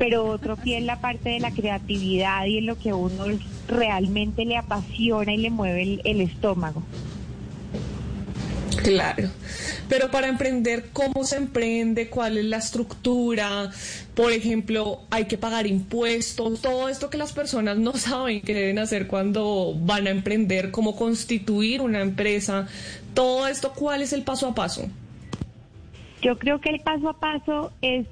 pero 0.03 0.27
otro 0.27 0.57
pie 0.57 0.79
en 0.79 0.87
la 0.87 1.01
parte 1.01 1.29
de 1.29 1.39
la 1.39 1.53
creatividad 1.53 2.45
y 2.47 2.59
en 2.59 2.67
lo 2.67 2.77
que 2.77 2.91
a 2.91 2.97
uno 2.97 3.23
realmente 3.69 4.45
le 4.45 4.57
apasiona 4.57 5.33
y 5.33 5.37
le 5.37 5.49
mueve 5.49 5.81
el, 5.85 6.03
el 6.03 6.21
estómago. 6.23 6.83
Claro. 8.83 9.29
Pero 9.89 10.11
para 10.11 10.27
emprender, 10.27 10.87
¿cómo 10.93 11.23
se 11.23 11.37
emprende? 11.37 12.11
¿Cuál 12.11 12.37
es 12.37 12.47
la 12.47 12.57
estructura? 12.57 13.71
Por 14.17 14.33
ejemplo, 14.33 15.03
hay 15.09 15.27
que 15.27 15.39
pagar 15.39 15.69
impuestos, 15.69 16.61
todo 16.61 16.89
esto 16.89 17.09
que 17.09 17.17
las 17.17 17.33
personas 17.33 17.77
no 17.77 17.93
saben 17.97 18.41
que 18.41 18.55
deben 18.55 18.81
hacer 18.81 19.07
cuando 19.07 19.73
van 19.79 20.09
a 20.09 20.11
emprender, 20.11 20.73
cómo 20.73 20.97
constituir 20.97 21.81
una 21.81 22.01
empresa, 22.01 22.67
todo 23.15 23.47
esto, 23.47 23.73
¿cuál 23.73 24.03
es 24.03 24.13
el 24.13 24.25
paso 24.25 24.49
a 24.49 24.55
paso? 24.57 24.89
Yo 26.23 26.41
creo 26.41 26.61
que 26.61 26.71
el 26.71 26.81
paso 26.81 27.09
a 27.09 27.21
paso 27.21 27.73
es 27.83 28.05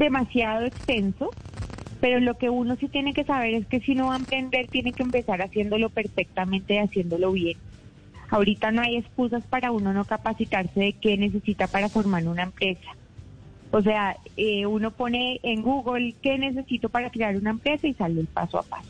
demasiado 0.00 0.64
extenso, 0.64 1.30
pero 2.00 2.18
lo 2.18 2.34
que 2.38 2.50
uno 2.50 2.74
sí 2.76 2.88
tiene 2.88 3.12
que 3.12 3.24
saber 3.24 3.54
es 3.54 3.66
que 3.66 3.80
si 3.80 3.92
uno 3.92 4.06
va 4.06 4.14
a 4.14 4.18
emprender, 4.18 4.66
tiene 4.66 4.92
que 4.92 5.02
empezar 5.02 5.42
haciéndolo 5.42 5.90
perfectamente 5.90 6.74
y 6.74 6.78
haciéndolo 6.78 7.30
bien. 7.32 7.58
Ahorita 8.30 8.70
no 8.70 8.80
hay 8.82 8.96
excusas 8.96 9.44
para 9.44 9.70
uno 9.70 9.92
no 9.92 10.04
capacitarse 10.04 10.80
de 10.80 10.92
qué 10.94 11.16
necesita 11.16 11.66
para 11.66 11.88
formar 11.88 12.26
una 12.26 12.44
empresa. 12.44 12.96
O 13.72 13.82
sea, 13.82 14.16
eh, 14.36 14.66
uno 14.66 14.90
pone 14.90 15.38
en 15.42 15.62
Google 15.62 16.14
qué 16.22 16.38
necesito 16.38 16.88
para 16.88 17.10
crear 17.10 17.36
una 17.36 17.50
empresa 17.50 17.86
y 17.86 17.94
sale 17.94 18.20
el 18.20 18.26
paso 18.26 18.58
a 18.58 18.62
paso. 18.62 18.88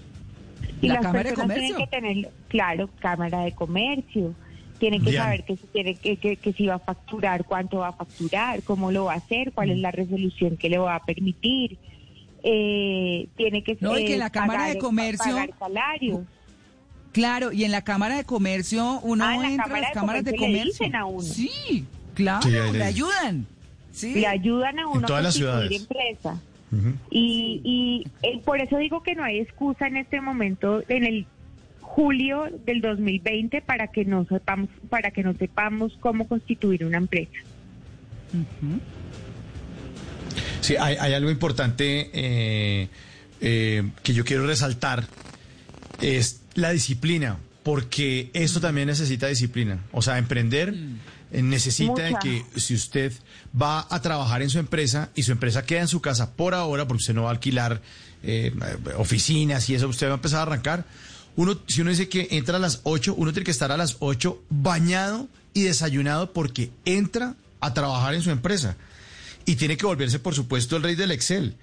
Y 0.81 0.89
¿La 0.89 1.01
las 1.01 1.13
de 1.13 1.23
personas 1.23 1.57
tienen 1.57 1.77
que 1.77 1.87
tener, 1.89 2.31
claro, 2.49 2.89
cámara 3.01 3.41
de 3.41 3.53
comercio. 3.53 4.35
Tienen 4.81 5.05
que 5.05 5.11
Bien. 5.11 5.23
saber 5.23 5.45
que, 5.45 5.57
se 5.57 5.67
tiene, 5.69 5.95
que, 5.95 6.17
que, 6.17 6.37
que 6.37 6.53
si 6.55 6.67
va 6.67 6.75
a 6.75 6.79
facturar, 6.81 7.45
cuánto 7.45 7.79
va 7.79 7.89
a 7.89 7.93
facturar, 7.93 8.63
cómo 8.65 8.91
lo 8.91 9.05
va 9.05 9.13
a 9.13 9.17
hacer, 9.17 9.53
cuál 9.53 9.71
es 9.71 9.77
Mm. 9.79 9.83
la 9.83 9.91
resolución 9.93 10.57
que 10.57 10.69
le 10.71 10.79
va 10.79 10.97
a 10.97 11.05
permitir. 11.05 11.77
Eh, 12.43 13.29
tiene 13.37 13.63
que 13.63 13.77
No, 13.81 13.99
y 13.99 14.05
que 14.07 14.11
eh, 14.11 14.15
en 14.15 14.19
la 14.21 14.31
Cámara 14.31 14.65
de 14.65 14.71
pagar- 14.75 14.79
Comercio- 14.83 15.33
pagar 15.35 15.51
salarios. 15.59 16.21
Claro, 17.13 17.53
y 17.53 17.65
en 17.65 17.73
la 17.73 17.83
Cámara 17.83 18.17
de 18.17 18.25
Comercio 18.25 19.01
uno 19.03 19.25
Ah, 19.25 19.35
en 19.35 19.43
la 19.43 19.49
entra 19.51 19.65
a 19.77 19.81
las 19.81 19.91
de 19.91 19.95
cámaras 19.95 20.25
de 20.25 20.31
Comercio 20.37 20.59
le 20.63 20.65
dicen 20.71 20.97
a 20.97 21.05
uno. 21.05 21.21
Sí, 21.23 21.85
claro, 22.15 22.43
Sí, 22.43 22.51
le 22.51 22.83
ayudan. 22.85 23.47
Sí. 23.93 24.15
le 24.15 24.27
ayudan 24.27 24.79
a 24.79 24.87
uno 24.87 25.07
todas 25.07 25.21
a 25.21 25.23
las 25.25 25.35
constituir 25.39 25.69
ciudades. 25.69 25.81
empresa. 25.83 26.41
Y, 27.11 27.61
y 27.65 28.07
eh, 28.23 28.41
por 28.45 28.61
eso 28.61 28.77
digo 28.79 29.03
que 29.03 29.17
no 29.17 29.25
hay 29.25 29.41
excusa 29.41 29.89
en 29.89 29.97
este 29.97 30.21
momento, 30.21 30.83
en 30.89 31.05
el 31.05 31.27
julio 32.01 32.49
del 32.65 32.81
2020, 32.81 33.61
para 33.61 33.89
que 33.89 34.07
no 34.07 34.25
sepamos, 34.25 34.71
para 34.89 35.11
que 35.11 35.23
no 35.23 35.35
sepamos 35.35 35.93
cómo 36.01 36.27
constituir 36.27 36.87
una 36.87 36.97
empresa. 36.97 37.31
Sí, 40.63 40.77
hay, 40.77 40.97
hay 40.99 41.13
algo 41.13 41.31
importante 41.31 42.11
eh, 42.15 42.89
eh, 43.43 43.91
que 44.03 44.15
yo 44.15 44.25
quiero 44.25 44.47
resaltar, 44.47 45.05
es 46.01 46.41
la 46.55 46.71
disciplina, 46.71 47.37
porque 47.65 48.31
esto 48.33 48.63
también 48.63 48.87
necesita 48.87 49.27
disciplina. 49.27 49.81
O 49.93 50.01
sea, 50.01 50.17
emprender 50.17 50.75
eh, 51.33 51.43
necesita 51.43 52.03
de 52.03 52.17
que 52.23 52.45
si 52.57 52.75
usted 52.75 53.13
va 53.61 53.87
a 53.91 54.01
trabajar 54.01 54.41
en 54.41 54.49
su 54.49 54.59
empresa 54.59 55.11
y 55.15 55.25
su 55.25 55.33
empresa 55.33 55.67
queda 55.67 55.81
en 55.81 55.89
su 55.89 56.01
casa 56.01 56.33
por 56.33 56.55
ahora, 56.55 56.89
porque 56.89 57.03
usted 57.03 57.15
no 57.15 57.25
va 57.25 57.29
a 57.29 57.33
alquilar 57.33 57.83
eh, 58.23 58.53
oficinas 58.97 59.69
y 59.69 59.75
eso, 59.75 59.87
usted 59.89 60.07
va 60.07 60.13
a 60.13 60.15
empezar 60.15 60.41
a 60.41 60.43
arrancar. 60.43 60.87
Uno, 61.41 61.59
si 61.67 61.81
uno 61.81 61.91
dice 61.91 62.09
que 62.09 62.29
entra 62.33 62.57
a 62.57 62.61
las 62.61 62.81
8, 62.83 63.15
uno 63.17 63.33
tiene 63.33 63.45
que 63.45 63.51
estar 63.51 63.73
a 63.73 63.77
las 63.79 63.97
8 64.01 64.43
bañado 64.51 65.27
y 65.55 65.63
desayunado 65.63 66.33
porque 66.33 66.71
entra 66.85 67.35
a 67.61 67.73
trabajar 67.73 68.15
en 68.15 68.23
su 68.23 68.31
empresa. 68.31 68.77
Y 69.47 69.57
tiene 69.57 69.77
que 69.79 69.87
volverse, 69.87 70.19
por 70.19 70.35
supuesto, 70.35 70.77
el 70.77 70.83
rey 70.83 70.95
del 70.97 71.11
Excel. 71.13 71.57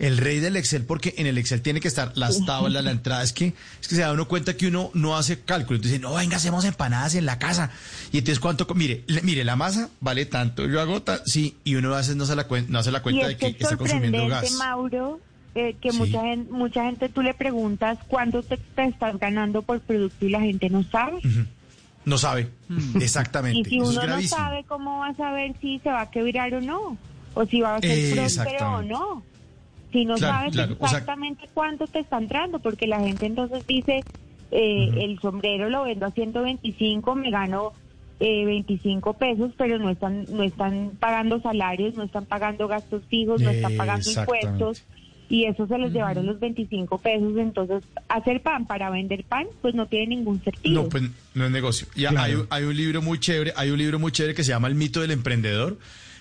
El 0.00 0.16
rey 0.16 0.40
del 0.40 0.56
Excel, 0.56 0.84
porque 0.84 1.14
en 1.18 1.26
el 1.26 1.36
Excel 1.38 1.60
tiene 1.60 1.78
que 1.78 1.86
estar 1.88 2.12
las 2.16 2.44
tablas, 2.46 2.82
la 2.82 2.90
entrada. 2.90 3.22
Es 3.22 3.32
que, 3.34 3.52
es 3.80 3.86
que 3.86 3.94
se 3.96 4.00
da 4.00 4.12
uno 4.12 4.26
cuenta 4.26 4.56
que 4.56 4.66
uno 4.66 4.90
no 4.94 5.16
hace 5.16 5.40
cálculo. 5.40 5.76
Entonces, 5.76 6.00
no, 6.00 6.14
venga, 6.14 6.38
hacemos 6.38 6.64
empanadas 6.64 7.14
en 7.14 7.26
la 7.26 7.38
casa. 7.38 7.70
Y 8.10 8.18
entonces, 8.18 8.40
¿cuánto? 8.40 8.66
Mire, 8.74 9.04
le- 9.06 9.20
mire, 9.22 9.44
la 9.44 9.56
masa 9.56 9.90
vale 10.00 10.24
tanto. 10.26 10.66
Yo 10.66 10.80
hago, 10.80 11.02
sí, 11.26 11.54
y 11.64 11.74
uno 11.76 11.94
a 11.94 11.98
veces 11.98 12.16
no 12.16 12.24
se, 12.26 12.34
la 12.34 12.48
cuen- 12.48 12.66
no 12.68 12.78
hace 12.78 12.90
la 12.90 13.02
cuenta 13.02 13.28
de 13.28 13.36
que 13.36 13.40
que 13.54 13.62
es 13.62 13.62
está 13.62 13.76
consumiendo 13.76 14.26
gas. 14.26 14.52
Mauro, 14.58 15.20
eh, 15.54 15.74
que 15.80 15.90
Sí. 15.92 15.98
mucha, 15.98 16.22
gente, 16.22 16.52
mucha 16.52 16.84
gente 16.84 17.08
tú 17.08 17.22
le 17.22 17.34
preguntas 17.34 17.98
cuánto 18.06 18.42
te, 18.42 18.56
te 18.56 18.84
estás 18.84 19.18
ganando 19.18 19.62
por 19.62 19.80
producto 19.80 20.24
y 20.26 20.30
la 20.30 20.40
gente 20.40 20.70
no 20.70 20.82
sabe. 20.84 21.18
No 22.04 22.16
sabe. 22.18 22.48
Exactamente. 23.00 23.58
Y 23.60 23.64
si 23.64 23.76
Eso 23.78 23.90
uno 23.90 24.06
no 24.06 24.22
sabe, 24.22 24.64
¿cómo 24.64 24.98
va 25.00 25.08
a 25.08 25.14
saber 25.14 25.54
si 25.60 25.78
se 25.80 25.90
va 25.90 26.02
a 26.02 26.10
quebrar 26.10 26.54
o 26.54 26.60
no? 26.60 26.96
O 27.34 27.44
si 27.46 27.60
va 27.60 27.76
a 27.76 27.80
ser 27.80 28.14
próspero 28.16 28.78
o 28.78 28.82
no. 28.82 29.22
Si 29.92 30.04
no 30.04 30.14
Claro, 30.16 30.34
sabes 30.38 30.52
claro, 30.52 30.72
o 30.78 30.88
sea- 30.88 30.98
exactamente 30.98 31.48
cuánto 31.52 31.86
te 31.88 31.98
está 31.98 32.18
entrando, 32.18 32.60
porque 32.60 32.86
la 32.86 33.00
gente 33.00 33.26
entonces 33.26 33.66
dice, 33.66 34.04
eh, 34.52 34.90
el 34.98 35.18
sombrero 35.20 35.68
lo 35.68 35.82
vendo 35.84 36.06
a 36.06 36.10
125, 36.12 37.14
me 37.16 37.30
gano 37.30 37.72
eh, 38.20 38.44
25 38.44 39.14
pesos, 39.14 39.52
pero 39.56 39.78
no 39.78 39.90
están, 39.90 40.26
no 40.28 40.42
están 40.42 40.92
pagando 41.00 41.40
salarios, 41.40 41.94
no 41.94 42.04
están 42.04 42.26
pagando 42.26 42.68
gastos 42.68 43.02
fijos, 43.06 43.40
no 43.40 43.50
están 43.50 43.76
pagando 43.76 44.08
impuestos. 44.10 44.82
Y 45.30 45.44
eso 45.46 45.66
se 45.66 45.78
les 45.78 45.92
llevaron 45.92 46.26
los 46.26 46.38
25 46.40 46.98
pesos. 46.98 47.34
Entonces, 47.38 47.82
hacer 48.08 48.42
pan 48.42 48.66
para 48.66 48.90
vender 48.90 49.24
pan, 49.24 49.46
pues 49.62 49.74
no 49.74 49.86
tiene 49.86 50.08
ningún 50.16 50.42
sentido. 50.44 50.82
No, 50.82 50.88
pues 50.90 51.04
no 51.34 51.46
es 51.46 51.50
negocio. 51.50 51.86
Y 51.94 52.00
Claro. 52.00 52.20
hay, 52.20 52.34
un- 52.34 52.46
hay 52.50 52.64
un 52.64 52.76
libro 52.76 53.00
muy 53.00 53.18
chévere, 53.20 53.52
hay 53.56 53.70
un 53.70 53.78
libro 53.78 53.98
muy 53.98 54.10
chévere 54.12 54.34
que 54.34 54.42
se 54.44 54.50
llama 54.50 54.68
El 54.68 54.74
mito 54.74 55.00
del 55.00 55.12
emprendedor, 55.12 55.78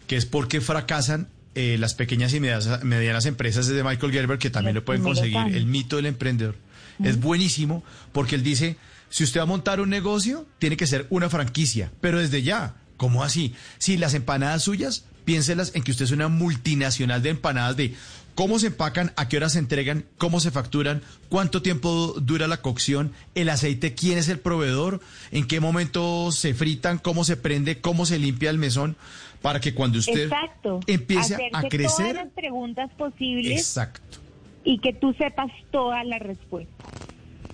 que 0.08 0.16
es 0.16 0.26
por 0.26 0.48
qué 0.48 0.62
fracasan 0.62 1.28
eh, 1.56 1.78
las 1.80 1.96
pequeñas 1.96 2.34
y 2.36 2.40
medianas, 2.40 2.84
medianas 2.86 3.26
empresas 3.26 3.68
es 3.68 3.74
de 3.76 3.84
Michael 3.84 4.12
Gerber, 4.14 4.38
que 4.38 4.52
también 4.52 4.76
Los 4.76 4.84
lo 4.84 4.86
pueden 4.86 5.02
conseguir. 5.02 5.38
El 5.56 5.66
mito 5.66 5.96
del 5.98 6.06
emprendedor. 6.06 6.56
Es 7.04 7.20
buenísimo 7.20 7.84
porque 8.12 8.36
él 8.36 8.44
dice, 8.44 8.78
si 9.10 9.24
usted 9.24 9.40
va 9.40 9.44
a 9.44 9.48
montar 9.48 9.82
un 9.82 9.90
negocio, 9.90 10.46
tiene 10.60 10.78
que 10.78 10.86
ser 10.86 11.08
una 11.10 11.30
franquicia, 11.30 11.92
pero 12.00 12.20
desde 12.20 12.44
ya. 12.44 12.76
¿Cómo 12.98 13.24
así? 13.24 13.56
Si 13.80 13.98
las 13.98 14.14
empanadas 14.14 14.62
suyas, 14.64 15.06
piénselas 15.26 15.74
en 15.76 15.82
que 15.84 15.92
usted 15.92 16.06
es 16.06 16.12
una 16.12 16.28
multinacional 16.28 17.22
de 17.24 17.30
empanadas 17.30 17.76
de 17.78 17.94
cómo 18.40 18.58
se 18.58 18.68
empacan, 18.68 19.12
a 19.18 19.28
qué 19.28 19.36
horas 19.36 19.52
se 19.52 19.60
entregan, 19.60 20.06
cómo 20.18 20.40
se 20.40 20.50
facturan, 20.50 21.02
cuánto 21.28 21.62
tiempo 21.62 22.16
dura 22.22 22.48
la 22.48 22.62
cocción, 22.62 23.12
el 23.36 23.50
aceite, 23.50 23.96
quién 23.96 24.18
es 24.18 24.30
el 24.30 24.40
proveedor, 24.40 25.02
en 25.32 25.46
qué 25.46 25.60
momento 25.60 26.32
se 26.32 26.54
fritan, 26.54 27.00
cómo 27.00 27.26
se 27.26 27.36
prende, 27.36 27.82
cómo 27.82 28.06
se 28.06 28.18
limpia 28.18 28.50
el 28.50 28.58
mesón, 28.58 28.96
para 29.42 29.60
que 29.60 29.74
cuando 29.74 30.00
usted 30.00 30.24
Exacto. 30.24 30.80
empiece 30.88 31.34
Hacerse 31.34 31.48
a 31.48 31.60
todas 31.60 31.70
crecer... 31.70 32.16
las 32.16 32.30
preguntas 32.30 32.90
posibles 32.98 33.60
Exacto. 33.60 34.20
y 34.64 34.80
que 34.80 34.94
tú 34.94 35.12
sepas 35.16 35.52
todas 35.70 36.06
las 36.08 36.22
respuestas. 36.22 36.88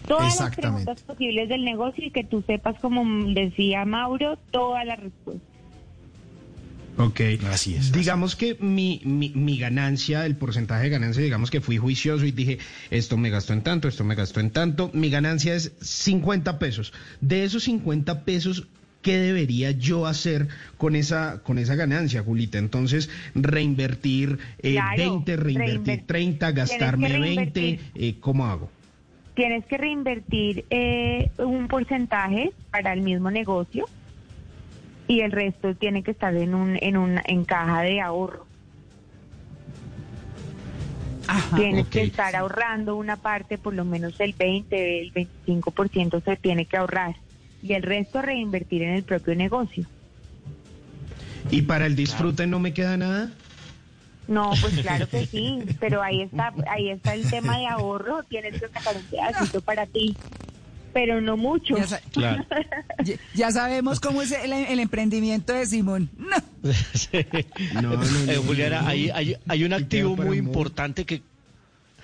Todas 0.08 0.40
las 0.40 0.56
preguntas 0.56 1.02
posibles 1.02 1.50
del 1.50 1.66
negocio 1.66 2.06
y 2.06 2.12
que 2.12 2.24
tú 2.24 2.44
sepas, 2.46 2.80
como 2.80 3.04
decía 3.34 3.86
Mauro, 3.86 4.38
todas 4.52 4.86
las 4.86 5.00
respuestas. 5.00 5.55
Ok. 6.98 7.22
Así 7.52 7.76
es. 7.76 7.92
Digamos 7.92 8.36
que 8.36 8.56
mi, 8.60 9.02
mi, 9.04 9.30
mi 9.30 9.58
ganancia, 9.58 10.26
el 10.26 10.36
porcentaje 10.36 10.84
de 10.84 10.90
ganancia, 10.90 11.22
digamos 11.24 11.52
que 11.52 11.62
fui 11.62 11.78
juicioso 11.78 12.26
y 12.26 12.32
dije, 12.32 12.60
esto 12.90 13.18
me 13.18 13.30
gastó 13.30 13.54
en 13.54 13.62
tanto, 13.62 13.88
esto 13.88 14.04
me 14.04 14.16
gastó 14.16 14.40
en 14.40 14.52
tanto. 14.52 14.90
Mi 14.94 15.10
ganancia 15.10 15.56
es 15.56 15.74
50 15.82 16.58
pesos. 16.60 16.94
De 17.22 17.44
esos 17.44 17.64
50 17.64 18.24
pesos, 18.24 18.68
¿qué 19.02 19.18
debería 19.18 19.72
yo 19.72 20.06
hacer 20.08 20.48
con 20.78 20.96
esa, 20.96 21.42
con 21.44 21.58
esa 21.60 21.76
ganancia, 21.76 22.24
Julita? 22.24 22.58
Entonces, 22.58 23.10
reinvertir 23.36 24.40
eh, 24.60 24.74
Claro, 24.74 24.98
20, 25.26 25.36
reinvertir 25.36 26.00
reinver- 26.00 26.06
30, 26.06 26.54
tienes 26.54 26.70
que 26.72 26.78
gastarme 26.78 27.10
20, 27.10 27.20
reinvertir. 27.26 27.80
eh, 27.96 28.16
¿cómo 28.20 28.46
hago? 28.46 28.70
Tienes 29.36 29.66
que 29.66 29.78
reinvertir 29.78 30.64
eh, 30.70 31.30
un 31.40 31.68
porcentaje 31.68 32.52
para 32.72 32.94
el 32.94 33.02
mismo 33.02 33.30
negocio 33.32 33.86
y 35.08 35.22
el 35.22 35.32
resto 35.32 35.76
tiene 35.76 36.04
que 36.04 36.12
estar 36.12 36.36
en 36.36 36.56
un 36.56 36.78
en 36.82 36.98
una 36.98 37.22
en 37.26 37.46
caja 37.46 37.82
de 37.82 38.02
ahorro. 38.02 38.46
Ajá. 41.28 41.56
Tienes 41.58 41.88
que 41.88 42.04
estar 42.04 42.36
ahorrando 42.36 42.96
una 42.96 43.18
parte, 43.18 43.58
por 43.58 43.74
lo 43.74 43.84
menos 43.84 44.20
el 44.20 44.34
20, 44.34 45.02
el 45.02 45.14
25% 45.14 46.24
se 46.24 46.36
tiene 46.36 46.66
que 46.66 46.78
ahorrar 46.78 47.16
y 47.64 47.74
el 47.74 47.82
resto 47.82 48.22
reinvertir 48.22 48.84
en 48.84 48.92
el 48.92 49.04
propio 49.04 49.36
negocio. 49.36 49.86
¿Y 51.50 51.64
para 51.64 51.88
el 51.88 51.96
disfrute 51.96 52.46
no 52.46 52.60
me 52.60 52.74
queda 52.74 52.96
nada? 52.98 53.32
No, 54.28 54.52
pues 54.62 54.80
claro 54.82 55.08
que 55.10 55.26
sí, 55.26 55.64
pero 55.80 56.02
ahí 56.02 56.22
está, 56.22 56.54
ahí 56.70 56.90
está 56.90 57.14
el 57.14 57.30
tema 57.30 57.58
de 57.58 57.68
ahorro, 57.68 58.24
tienes 58.24 58.60
que 58.60 58.68
sacar 58.68 58.96
un 58.96 59.04
pedacito 59.04 59.62
para 59.62 59.86
ti, 59.86 60.16
pero 60.96 61.20
no 61.20 61.36
mucho. 61.36 61.76
Ya, 61.78 61.86
sa- 61.88 62.00
Claro. 62.14 62.46
ya- 63.04 63.16
ya 63.34 63.52
sabemos 63.52 64.00
cómo 64.00 64.22
es 64.22 64.32
el, 64.32 64.54
el 64.54 64.80
emprendimiento 64.80 65.52
de 65.52 65.66
Simón. 65.66 66.10
No. 66.18 66.38
Sí. 66.94 67.20
No, 67.74 67.82
no, 67.82 67.98
no, 67.98 68.32
Eh, 68.32 68.36
no, 68.38 68.42
Juliana, 68.44 68.82
no. 68.82 68.88
hay, 68.88 69.10
hay, 69.10 69.36
hay 69.46 69.64
un 69.66 69.74
activo 69.74 70.16
muy 70.16 70.42
mu- 70.42 70.48
importante 70.48 71.04
que 71.06 71.22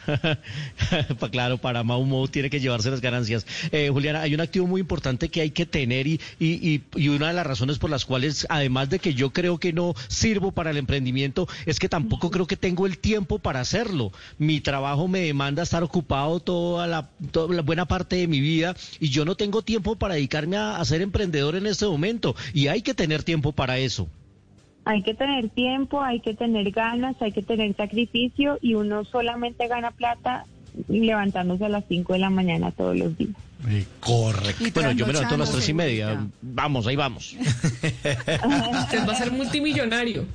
claro, 1.32 1.58
para 1.58 1.84
Maumo 1.84 2.28
tiene 2.28 2.50
que 2.50 2.60
llevarse 2.60 2.90
las 2.90 3.02
ganancias. 3.02 3.46
Eh, 3.72 3.90
Juliana, 3.92 4.22
hay 4.22 4.34
un 4.34 4.42
activo 4.42 4.68
muy 4.68 4.82
importante 4.82 5.30
que 5.30 5.42
hay 5.42 5.52
que 5.52 5.66
tener 5.66 6.08
y, 6.08 6.20
y, 6.40 6.48
y, 6.70 6.84
y 6.96 7.10
una 7.10 7.28
de 7.28 7.34
las 7.34 7.46
razones 7.46 7.78
por 7.78 7.90
las 7.90 8.06
cuales, 8.06 8.46
además 8.50 8.90
de 8.90 9.00
que 9.00 9.14
yo 9.14 9.32
creo 9.32 9.60
que 9.60 9.74
no 9.74 9.94
sirvo 10.08 10.52
para 10.52 10.72
el 10.72 10.78
emprendimiento, 10.78 11.48
es 11.66 11.80
que 11.80 11.90
tampoco 11.90 12.32
creo 12.32 12.48
que 12.48 12.58
tengo 12.58 12.86
el 12.86 12.98
tiempo 12.98 13.40
para 13.40 13.60
hacerlo. 13.60 14.12
Mi 14.38 14.62
trabajo 14.62 15.08
me 15.08 15.22
demanda 15.22 15.64
estar 15.64 15.84
ocupado 15.84 16.40
toda 16.40 16.88
la, 16.88 17.10
toda 17.32 17.54
la 17.54 17.62
buena 17.62 17.86
parte 17.86 18.16
de 18.16 18.28
mi 18.28 18.40
vida 18.40 18.76
y 19.00 19.10
yo 19.10 19.26
no 19.26 19.36
tengo 19.36 19.62
tiempo 19.62 19.96
para 19.96 20.16
dedicarme 20.16 20.58
a, 20.58 20.78
a 20.78 20.86
ser 20.86 21.02
emprendedor 21.02 21.56
en 21.56 21.68
este 21.68 21.86
momento 21.86 22.36
y 22.54 22.68
hay 22.68 22.82
que 22.82 22.94
tener 22.94 23.24
tiempo 23.24 23.52
para 23.52 23.78
eso. 23.78 24.08
Hay 24.86 25.04
que 25.04 25.14
tener 25.14 25.50
tiempo, 25.50 26.02
hay 26.02 26.20
que 26.22 26.34
tener 26.34 26.72
ganas, 26.72 27.16
hay 27.22 27.32
que 27.32 27.44
tener 27.44 27.76
sacrificio 27.76 28.58
y 28.62 28.74
uno 28.74 29.06
solamente 29.06 29.68
gana 29.68 29.92
plata 29.92 30.46
levantándose 30.88 31.66
a 31.66 31.70
las 31.70 31.84
5 31.88 32.14
de 32.14 32.20
la 32.20 32.30
mañana 32.30 32.72
todos 32.72 32.98
los 32.98 33.16
días. 33.18 33.32
correcto. 34.00 34.64
Bueno, 34.74 34.92
yo 34.94 35.06
me 35.06 35.14
levanto 35.14 35.36
a 35.36 35.38
las 35.38 35.52
tres 35.52 35.70
y 35.70 35.74
media. 35.74 36.26
Vamos, 36.42 36.88
ahí 36.88 36.96
vamos. 36.96 37.36
Usted 37.84 39.08
va 39.08 39.14
a 39.14 39.16
ser 39.16 39.32
multimillonario. 39.32 40.26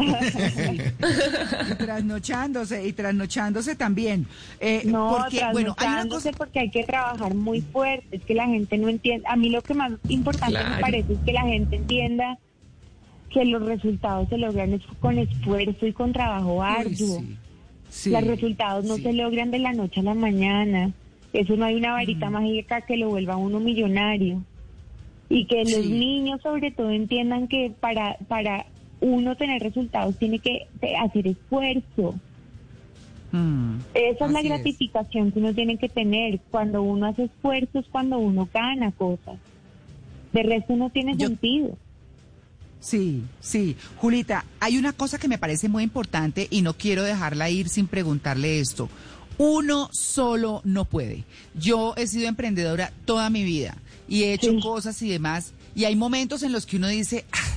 Y 0.00 1.74
trasnochándose 1.78 2.86
y 2.86 2.92
trasnochándose 2.92 3.74
también. 3.74 4.26
Eh, 4.60 4.82
No, 4.84 5.16
porque, 5.18 5.42
bueno, 5.52 5.74
hay 5.78 6.08
cosa. 6.08 6.30
porque 6.32 6.60
hay 6.60 6.70
que 6.70 6.84
trabajar 6.84 7.34
muy 7.34 7.60
fuerte. 7.60 8.16
Es 8.16 8.24
que 8.24 8.34
la 8.34 8.46
gente 8.46 8.78
no 8.78 8.88
entiende. 8.88 9.26
A 9.28 9.36
mí 9.36 9.50
lo 9.50 9.62
que 9.62 9.74
más 9.74 9.92
importante 10.08 10.54
Claro. 10.58 10.74
me 10.76 10.80
parece 10.80 11.12
es 11.14 11.18
que 11.24 11.32
la 11.32 11.42
gente 11.42 11.76
entienda 11.76 12.38
que 13.30 13.44
los 13.44 13.62
resultados 13.62 14.28
se 14.28 14.38
logran 14.38 14.72
es 14.74 14.82
con 15.00 15.18
esfuerzo 15.18 15.86
y 15.86 15.92
con 15.92 16.12
trabajo 16.12 16.54
Uy, 16.56 16.64
arduo. 16.66 17.20
sí, 17.20 17.36
sí, 17.88 18.10
los 18.10 18.24
resultados 18.26 18.84
no 18.84 18.96
sí. 18.96 19.02
se 19.02 19.12
logran 19.12 19.50
de 19.50 19.60
la 19.60 19.72
noche 19.72 20.00
a 20.00 20.02
la 20.04 20.14
mañana. 20.14 20.90
Eso 21.32 21.56
no 21.56 21.64
hay 21.64 21.76
una 21.76 21.92
varita 21.92 22.28
Mm. 22.28 22.32
mágica 22.32 22.80
que 22.82 22.96
lo 22.96 23.08
vuelva 23.10 23.34
a 23.34 23.38
uno 23.38 23.60
millonario. 23.60 24.42
Y 25.28 25.44
que 25.46 25.62
los 25.64 25.86
niños 25.86 26.40
sobre 26.42 26.72
todo 26.72 26.90
entiendan 26.90 27.46
que 27.46 27.70
para, 27.78 28.16
para 28.26 28.66
uno 29.00 29.36
tener 29.36 29.62
resultados 29.62 30.16
tiene 30.18 30.40
que 30.40 30.66
eh, 30.82 30.96
hacer 30.96 31.28
esfuerzo. 31.28 32.16
Mm, 33.32 33.76
Esa 33.94 34.26
es 34.26 34.32
la 34.32 34.42
gratificación 34.42 35.30
que 35.30 35.38
uno 35.38 35.54
tiene 35.54 35.76
que 35.76 35.88
tener. 35.88 36.40
Cuando 36.50 36.82
uno 36.82 37.06
hace 37.06 37.24
esfuerzos, 37.24 37.86
cuando 37.92 38.18
uno 38.18 38.48
gana 38.52 38.90
cosas. 38.90 39.38
De 40.32 40.42
resto 40.42 40.74
no 40.74 40.90
tiene 40.90 41.16
Yo- 41.16 41.28
sentido. 41.28 41.76
Sí, 42.80 43.22
sí. 43.40 43.76
Julita, 43.96 44.44
hay 44.58 44.78
una 44.78 44.92
cosa 44.92 45.18
que 45.18 45.28
me 45.28 45.38
parece 45.38 45.68
muy 45.68 45.82
importante 45.82 46.48
y 46.50 46.62
no 46.62 46.74
quiero 46.74 47.02
dejarla 47.02 47.50
ir 47.50 47.68
sin 47.68 47.86
preguntarle 47.86 48.58
esto. 48.60 48.88
Uno 49.38 49.88
solo 49.92 50.60
no 50.64 50.84
puede. 50.84 51.24
Yo 51.54 51.94
he 51.96 52.06
sido 52.06 52.28
emprendedora 52.28 52.92
toda 53.04 53.28
mi 53.30 53.44
vida 53.44 53.76
y 54.08 54.22
he 54.24 54.32
hecho 54.32 54.50
Sí. 54.50 54.60
cosas 54.60 55.00
y 55.02 55.10
demás. 55.10 55.52
Y 55.74 55.84
hay 55.84 55.94
momentos 55.96 56.42
en 56.42 56.52
los 56.52 56.66
que 56.66 56.76
uno 56.78 56.88
dice, 56.88 57.24
"Ah, 57.32 57.56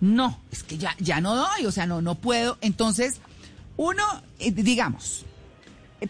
no, 0.00 0.40
es 0.50 0.62
que 0.62 0.78
ya, 0.78 0.94
ya 0.98 1.20
no 1.20 1.34
doy, 1.34 1.66
o 1.66 1.72
sea, 1.72 1.86
no, 1.86 2.00
no 2.02 2.14
puedo. 2.14 2.58
Entonces, 2.60 3.16
uno, 3.76 4.02
eh, 4.38 4.50
digamos, 4.50 5.24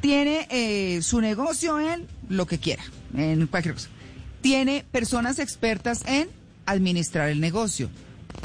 tiene 0.01 0.47
eh, 0.51 1.01
su 1.03 1.21
negocio 1.21 1.79
en 1.81 2.07
lo 2.29 2.47
que 2.47 2.59
quiera, 2.59 2.83
en 3.17 3.47
cualquier 3.47 3.75
cosa. 3.75 3.89
Tiene 4.41 4.85
personas 4.91 5.39
expertas 5.39 6.03
en 6.07 6.29
administrar 6.67 7.29
el 7.31 7.41
negocio, 7.41 7.89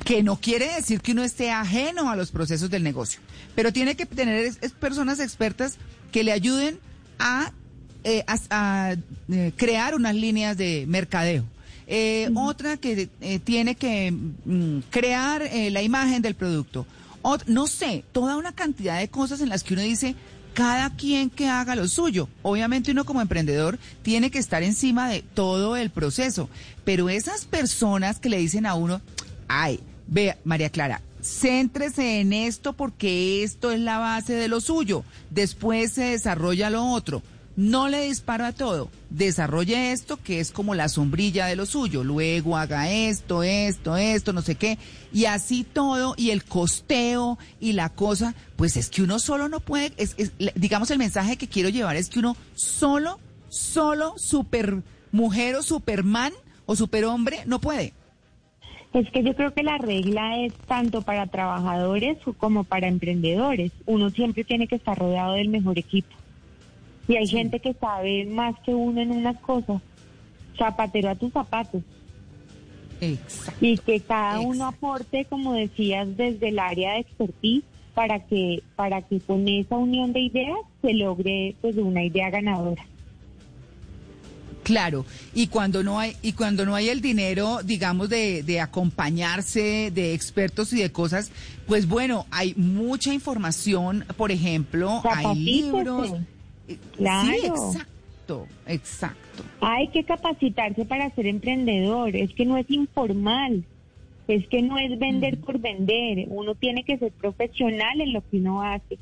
que 0.06 0.24
no 0.24 0.36
quiere 0.40 0.74
decir 0.76 1.02
que 1.02 1.12
uno 1.14 1.24
esté 1.24 1.52
ajeno 1.52 2.10
a 2.10 2.16
los 2.16 2.32
procesos 2.32 2.70
del 2.70 2.84
negocio, 2.84 3.20
pero 3.56 3.72
tiene 3.72 3.96
que 3.96 4.06
tener 4.06 4.36
es- 4.46 4.58
es 4.62 4.72
personas 4.72 5.20
expertas 5.20 5.78
que 6.12 6.24
le 6.24 6.32
ayuden 6.32 6.80
a, 7.20 7.52
eh, 8.04 8.24
a- 8.28 8.40
a, 8.90 8.96
eh, 9.32 9.52
crear 9.56 9.96
unas 9.96 10.16
líneas 10.16 10.58
de 10.58 10.86
mercadeo. 10.88 11.46
Eh, 11.88 12.30
Otra 12.36 12.78
que 12.78 13.10
tiene 13.44 13.76
que 13.76 14.12
mm, 14.12 14.80
crear 14.90 15.50
la 15.72 15.82
imagen 15.82 16.22
del 16.22 16.34
producto. 16.36 16.86
Ot- 17.22 17.46
no 17.48 17.68
sé, 17.68 18.04
toda 18.14 18.36
una 18.38 18.52
cantidad 18.54 19.00
de 19.00 19.10
cosas 19.10 19.42
en 19.42 19.50
las 19.50 19.64
que 19.64 19.74
uno 19.74 19.84
dice, 19.84 20.16
cada 20.54 20.92
quien 20.96 21.30
que 21.30 21.48
haga 21.50 21.76
lo 21.76 21.88
suyo. 21.88 22.30
Obviamente 22.42 22.92
uno 22.92 23.06
como 23.06 23.22
emprendedor 23.22 23.80
tiene 24.02 24.32
que 24.32 24.40
estar 24.40 24.64
encima 24.64 25.10
de 25.10 25.24
todo 25.24 25.76
el 25.76 25.90
proceso, 25.90 26.50
pero 26.86 27.10
esas 27.10 27.46
personas 27.46 28.20
que 28.20 28.30
le 28.30 28.38
dicen 28.38 28.66
a 28.66 28.76
uno, 28.76 29.02
ay, 29.62 29.80
vea, 30.08 30.38
María 30.44 30.70
Clara, 30.70 31.02
céntrese 31.22 32.20
en 32.20 32.34
esto 32.34 32.74
porque 32.74 33.44
esto 33.44 33.72
es 33.72 33.80
la 33.80 33.98
base 33.98 34.34
de 34.34 34.48
lo 34.48 34.62
suyo, 34.62 35.04
después 35.30 35.94
se 35.94 36.04
desarrolla 36.06 36.70
lo 36.70 36.86
otro. 36.88 37.22
No 37.56 37.88
le 37.88 38.06
disparo 38.08 38.46
a 38.46 38.52
todo, 38.52 38.90
desarrolle 39.12 39.92
esto 39.92 40.18
que 40.18 40.40
es 40.40 40.52
como 40.52 40.74
la 40.74 40.90
sombrilla 40.90 41.46
de 41.46 41.56
lo 41.56 41.68
suyo, 41.68 42.04
luego 42.04 42.58
haga 42.58 42.92
esto, 42.92 43.44
esto, 43.44 43.96
esto, 43.96 44.34
no 44.34 44.42
sé 44.42 44.56
qué, 44.56 44.80
y 45.14 45.26
así 45.26 45.64
todo, 45.64 46.16
y 46.18 46.32
el 46.32 46.44
costeo 46.46 47.38
y 47.60 47.74
la 47.74 47.90
cosa, 47.90 48.34
pues 48.56 48.76
es 48.76 48.90
que 48.90 49.04
uno 49.04 49.20
solo 49.20 49.50
no 49.50 49.60
puede, 49.60 49.94
es, 49.98 50.16
es- 50.18 50.32
digamos 50.56 50.90
el 50.90 50.98
mensaje 50.98 51.38
que 51.38 51.48
quiero 51.48 51.70
llevar 51.70 51.96
es 51.96 52.10
que 52.10 52.18
uno 52.18 52.36
solo, 52.56 53.20
solo, 53.50 54.16
super 54.18 54.82
mujer 55.12 55.54
o 55.56 55.62
superman 55.62 56.34
o 56.66 56.76
superhombre 56.76 57.44
no 57.46 57.62
puede. 57.62 57.94
Es 58.94 59.10
que 59.10 59.24
yo 59.24 59.36
creo 59.36 59.54
que 59.54 59.64
la 59.64 59.80
regla 59.80 60.40
es 60.40 60.54
tanto 60.68 61.02
para 61.02 61.26
trabajadores 61.26 62.18
como 62.38 62.64
para 62.64 62.88
emprendedores. 62.88 63.72
Uno 63.88 64.12
siempre 64.12 64.44
tiene 64.44 64.68
que 64.68 64.76
estar 64.76 64.98
rodeado 64.98 65.34
del 65.34 65.50
mejor 65.50 65.80
equipo. 65.80 66.16
Y 67.08 67.16
hay 67.18 67.28
gente 67.28 67.60
que 67.60 67.74
sabe 67.74 68.26
más 68.26 68.56
que 68.60 68.74
uno 68.74 69.02
en 69.02 69.12
unas 69.12 69.40
cosas. 69.40 69.82
Zapatero 70.58 71.10
a 71.10 71.16
tus 71.16 71.34
zapatos. 71.34 71.82
Exacto. 73.02 73.66
Y 73.66 73.78
que 73.80 74.00
cada 74.00 74.40
uno 74.40 74.68
aporte, 74.68 75.26
como 75.26 75.54
decías, 75.54 76.16
desde 76.16 76.50
el 76.50 76.60
área 76.60 76.94
de 76.94 77.00
expertise 77.00 77.64
para 77.96 78.20
que, 78.20 78.62
para 78.76 79.02
que 79.02 79.20
con 79.20 79.48
esa 79.48 79.76
unión 79.76 80.14
de 80.14 80.22
ideas 80.22 80.60
se 80.82 80.94
logre 80.94 81.56
pues 81.62 81.76
una 81.78 82.04
idea 82.04 82.30
ganadora. 82.30 82.86
Claro, 84.64 85.06
y 85.34 85.48
cuando 85.48 85.84
no 85.84 86.00
hay 86.00 86.16
y 86.22 86.34
cuando 86.34 86.66
no 86.66 86.74
hay 86.76 86.90
el 86.90 87.02
dinero, 87.02 87.60
digamos 87.64 88.10
de, 88.10 88.44
de 88.44 88.62
acompañarse 88.62 89.92
de 89.94 90.14
expertos 90.14 90.72
y 90.74 90.82
de 90.82 90.92
cosas, 90.92 91.32
pues 91.68 91.88
bueno, 91.88 92.26
hay 92.32 92.54
mucha 92.56 93.14
información, 93.14 94.06
por 94.18 94.32
ejemplo, 94.32 95.02
hay 95.04 95.36
libros. 95.36 96.14
Eh, 96.68 96.78
Claro. 96.96 97.30
Sí, 97.30 97.46
exacto, 97.46 98.48
exacto. 98.68 99.44
Hay 99.60 99.90
que 99.90 100.04
capacitarse 100.06 100.86
para 100.86 101.10
ser 101.14 101.28
emprendedor, 101.28 102.16
es 102.16 102.34
que 102.34 102.46
no 102.46 102.58
es 102.58 102.70
informal, 102.70 103.66
es 104.28 104.48
que 104.48 104.62
no 104.62 104.78
es 104.78 104.98
vender 104.98 105.38
por 105.40 105.60
vender, 105.60 106.26
uno 106.30 106.56
tiene 106.56 106.84
que 106.86 106.98
ser 106.98 107.12
profesional 107.12 108.00
en 108.00 108.14
lo 108.14 108.22
que 108.22 108.38
uno 108.38 108.62
hace. 108.62 108.98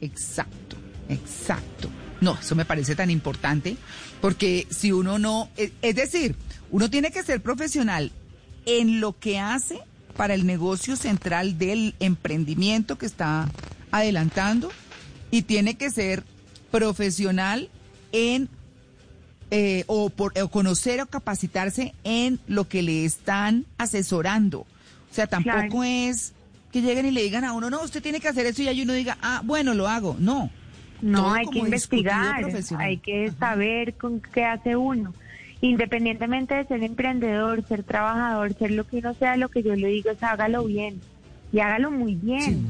Exacto, 0.00 0.76
exacto. 1.08 1.88
No, 2.20 2.36
eso 2.40 2.54
me 2.54 2.64
parece 2.64 2.94
tan 2.94 3.10
importante 3.10 3.76
porque 4.20 4.66
si 4.70 4.92
uno 4.92 5.18
no, 5.18 5.48
es, 5.56 5.72
es 5.82 5.94
decir, 5.94 6.36
uno 6.70 6.90
tiene 6.90 7.10
que 7.10 7.22
ser 7.22 7.40
profesional 7.40 8.12
en 8.66 9.00
lo 9.00 9.18
que 9.18 9.38
hace 9.38 9.80
para 10.16 10.34
el 10.34 10.46
negocio 10.46 10.96
central 10.96 11.56
del 11.58 11.94
emprendimiento 11.98 12.98
que 12.98 13.06
está 13.06 13.48
adelantando 13.90 14.70
y 15.30 15.42
tiene 15.42 15.76
que 15.76 15.90
ser 15.90 16.22
profesional 16.70 17.68
en 18.12 18.48
eh, 19.52 19.84
o, 19.88 20.10
por, 20.10 20.38
o 20.38 20.48
conocer 20.48 21.00
o 21.00 21.06
capacitarse 21.06 21.92
en 22.04 22.38
lo 22.46 22.68
que 22.68 22.82
le 22.82 23.04
están 23.04 23.66
asesorando. 23.78 24.60
O 24.60 25.14
sea, 25.14 25.26
tampoco 25.26 25.56
Claro. 25.58 25.82
es 25.82 26.32
que 26.70 26.82
lleguen 26.82 27.06
y 27.06 27.10
le 27.10 27.22
digan 27.22 27.44
a 27.44 27.52
uno, 27.52 27.68
no, 27.68 27.82
usted 27.82 28.00
tiene 28.00 28.20
que 28.20 28.28
hacer 28.28 28.46
eso 28.46 28.62
y 28.62 28.68
ahí 28.68 28.82
uno 28.82 28.92
diga, 28.92 29.18
ah, 29.22 29.42
bueno, 29.44 29.74
lo 29.74 29.88
hago. 29.88 30.16
No. 30.20 30.50
No, 31.02 31.32
hay 31.32 31.46
que 31.46 31.60
investigar, 31.60 32.44
hay 32.78 32.98
que 32.98 33.30
saber 33.32 33.94
con 33.94 34.20
qué 34.20 34.44
hace 34.44 34.76
uno. 34.76 35.14
Independientemente 35.62 36.54
de 36.54 36.64
ser 36.64 36.82
emprendedor, 36.82 37.62
ser 37.64 37.82
trabajador, 37.82 38.54
ser 38.54 38.70
lo 38.70 38.86
que 38.86 38.98
uno 38.98 39.14
sea, 39.14 39.36
lo 39.36 39.48
que 39.48 39.62
yo 39.62 39.74
le 39.74 39.88
digo 39.88 40.10
es 40.10 40.22
hágalo 40.22 40.64
bien 40.64 41.00
y 41.52 41.60
hágalo 41.60 41.90
muy 41.90 42.14
bien. 42.14 42.66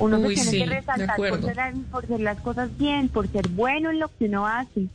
Uno 0.00 0.18
Uy, 0.18 0.36
se 0.36 0.50
tiene 0.50 0.64
sí, 0.64 0.70
que 0.70 0.76
resaltar 0.80 1.16
por 1.16 1.42
ser, 1.42 1.74
por 1.90 2.04
hacer 2.04 2.20
las 2.20 2.40
cosas 2.40 2.76
bien, 2.76 3.08
por 3.08 3.28
ser 3.28 3.48
bueno 3.48 3.90
en 3.90 4.00
lo 4.00 4.08
que 4.08 4.26
uno 4.26 4.46
hace. 4.46 4.86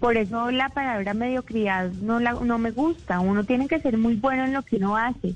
Por 0.00 0.16
eso 0.16 0.50
la 0.50 0.68
palabra 0.68 1.14
mediocridad 1.14 1.90
no, 2.02 2.20
la, 2.20 2.32
no 2.32 2.58
me 2.58 2.70
gusta. 2.70 3.20
Uno 3.20 3.44
tiene 3.44 3.68
que 3.68 3.80
ser 3.80 3.96
muy 3.96 4.14
bueno 4.16 4.44
en 4.44 4.52
lo 4.52 4.62
que 4.62 4.76
uno 4.76 4.96
hace. 4.96 5.34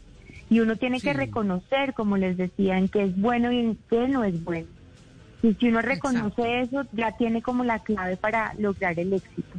Y 0.50 0.60
uno 0.60 0.76
tiene 0.76 1.00
que 1.00 1.12
reconocer, 1.12 1.94
como 1.94 2.16
les 2.16 2.36
decía, 2.36 2.78
en 2.78 2.88
qué 2.88 3.04
es 3.04 3.18
bueno 3.18 3.52
y 3.52 3.58
en 3.58 3.78
qué 3.88 4.08
no 4.08 4.24
es 4.24 4.42
bueno. 4.44 4.66
Y 5.42 5.54
si 5.54 5.68
uno 5.68 5.82
reconoce 5.82 6.62
eso, 6.62 6.84
ya 6.92 7.16
tiene 7.16 7.42
como 7.42 7.64
la 7.64 7.78
clave 7.78 8.16
para 8.16 8.54
lograr 8.58 8.98
el 8.98 9.12
éxito. 9.12 9.56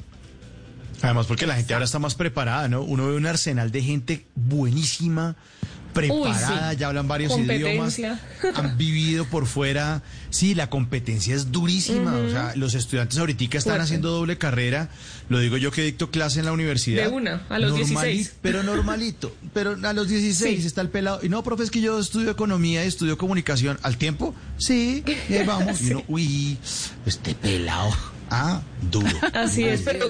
Además, 1.01 1.27
porque 1.27 1.47
la 1.47 1.55
gente 1.55 1.73
ahora 1.73 1.85
está 1.85 1.99
más 1.99 2.15
preparada, 2.15 2.67
¿no? 2.67 2.81
Uno 2.81 3.07
ve 3.07 3.15
un 3.15 3.25
arsenal 3.25 3.71
de 3.71 3.81
gente 3.81 4.27
buenísima, 4.35 5.37
preparada, 5.93 6.67
Uy, 6.69 6.73
sí. 6.73 6.77
ya 6.79 6.87
hablan 6.87 7.07
varios 7.07 7.37
idiomas, 7.37 7.97
han 8.55 8.77
vivido 8.77 9.25
por 9.25 9.45
fuera. 9.45 10.01
Sí, 10.31 10.53
la 10.53 10.69
competencia 10.69 11.33
es 11.35 11.51
durísima. 11.51 12.15
O 12.15 12.29
sea, 12.29 12.53
los 12.55 12.75
estudiantes 12.75 13.17
ahorita 13.17 13.43
están 13.45 13.61
Fuerte. 13.61 13.81
haciendo 13.83 14.11
doble 14.11 14.37
carrera. 14.37 14.89
Lo 15.27 15.39
digo 15.39 15.57
yo 15.57 15.71
que 15.71 15.81
dicto 15.81 16.11
clase 16.11 16.39
en 16.39 16.45
la 16.45 16.51
universidad. 16.51 17.03
De 17.03 17.09
una, 17.09 17.41
a 17.49 17.57
los 17.59 17.75
16. 17.75 18.33
Pero 18.41 18.61
normalito. 18.63 19.35
Pero 19.53 19.75
a 19.83 19.93
los 19.93 20.07
16 20.07 20.61
Sí. 20.61 20.67
está 20.67 20.81
el 20.81 20.89
pelado. 20.89 21.19
Y 21.23 21.29
no, 21.29 21.43
profe, 21.43 21.63
es 21.63 21.71
que 21.71 21.81
yo 21.81 21.99
estudio 21.99 22.29
economía 22.31 22.85
y 22.85 22.87
estudio 22.87 23.17
comunicación. 23.17 23.79
¿Al 23.81 23.97
tiempo? 23.97 24.35
Sí, 24.57 25.03
y 25.29 25.33
ahí 25.33 25.45
vamos. 25.45 25.81
Y 25.81 25.85
uno, 25.91 26.03
uy, 26.07 26.57
este 27.05 27.33
pelado. 27.33 27.89
Ah, 28.29 28.61
duro. 28.91 29.07
Así 29.33 29.63
es, 29.63 29.81
pero 29.81 30.09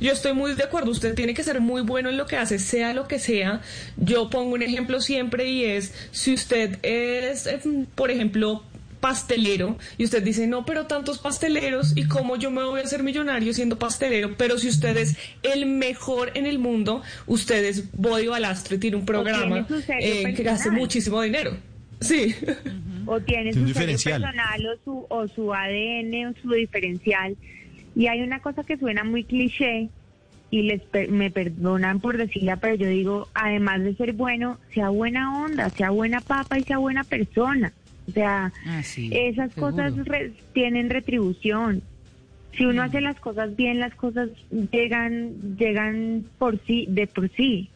yo 0.00 0.12
estoy 0.12 0.32
muy 0.32 0.54
de 0.54 0.64
acuerdo. 0.64 0.90
Usted 0.90 1.14
tiene 1.14 1.34
que 1.34 1.42
ser 1.44 1.60
muy 1.60 1.82
bueno 1.82 2.10
en 2.10 2.16
lo 2.16 2.26
que 2.26 2.36
hace, 2.36 2.58
sea 2.58 2.94
lo 2.94 3.06
que 3.06 3.18
sea. 3.18 3.60
Yo 3.96 4.30
pongo 4.30 4.54
un 4.54 4.62
ejemplo 4.62 5.00
siempre 5.00 5.48
y 5.48 5.64
es, 5.64 5.94
si 6.10 6.34
usted 6.34 6.78
es, 6.82 7.46
eh, 7.46 7.60
por 7.94 8.10
ejemplo, 8.10 8.64
pastelero 9.00 9.78
y 9.98 10.04
usted 10.04 10.22
dice, 10.22 10.46
no, 10.46 10.64
pero 10.64 10.86
tantos 10.86 11.18
pasteleros 11.18 11.96
y 11.96 12.06
cómo 12.06 12.36
yo 12.36 12.50
me 12.50 12.62
voy 12.62 12.80
a 12.80 12.84
hacer 12.84 13.02
millonario 13.02 13.52
siendo 13.54 13.78
pastelero, 13.78 14.34
pero 14.36 14.58
si 14.58 14.68
usted 14.68 14.96
es 14.96 15.16
el 15.42 15.66
mejor 15.66 16.32
en 16.34 16.46
el 16.46 16.58
mundo, 16.58 17.02
usted 17.26 17.64
es 17.64 17.90
Body 17.92 18.26
Balastro 18.26 18.76
y 18.76 18.78
tiene 18.78 18.96
un 18.96 19.06
programa 19.06 19.66
eh, 20.00 20.34
que 20.34 20.48
hace 20.48 20.70
muchísimo 20.70 21.20
dinero. 21.22 21.56
Sí. 22.00 22.34
o 23.06 23.20
tiene 23.20 23.52
su 23.52 23.64
diferencial. 23.64 24.22
personal 24.22 24.66
o 24.66 24.84
su, 24.84 25.06
o 25.08 25.28
su 25.28 25.52
ADN 25.52 26.26
o 26.26 26.34
su 26.40 26.50
diferencial. 26.52 27.36
Y 27.94 28.06
hay 28.06 28.22
una 28.22 28.40
cosa 28.40 28.62
que 28.64 28.76
suena 28.78 29.04
muy 29.04 29.24
cliché 29.24 29.88
y 30.50 30.62
les 30.62 30.82
per- 30.82 31.10
me 31.10 31.30
perdonan 31.30 32.00
por 32.00 32.16
decirla, 32.16 32.56
pero 32.56 32.74
yo 32.74 32.88
digo, 32.88 33.28
además 33.34 33.82
de 33.82 33.94
ser 33.94 34.12
bueno, 34.14 34.58
sea 34.74 34.88
buena 34.88 35.42
onda, 35.44 35.70
sea 35.70 35.90
buena 35.90 36.20
papa 36.20 36.58
y 36.58 36.62
sea 36.64 36.78
buena 36.78 37.04
persona. 37.04 37.72
O 38.08 38.12
sea, 38.12 38.52
Ah, 38.66 38.82
sí, 38.82 39.10
esas 39.12 39.52
seguro. 39.52 39.76
cosas 39.76 40.06
re- 40.06 40.32
tienen 40.52 40.90
retribución. 40.90 41.82
Si 42.56 42.64
uno 42.64 42.82
hace 42.82 43.00
las 43.00 43.18
cosas 43.20 43.54
bien, 43.54 43.78
las 43.78 43.94
cosas 43.94 44.28
llegan 44.72 45.56
llegan 45.56 46.24
por 46.38 46.58
sí 46.66 46.86
de 46.88 47.06
por 47.06 47.30
sí. 47.30 47.70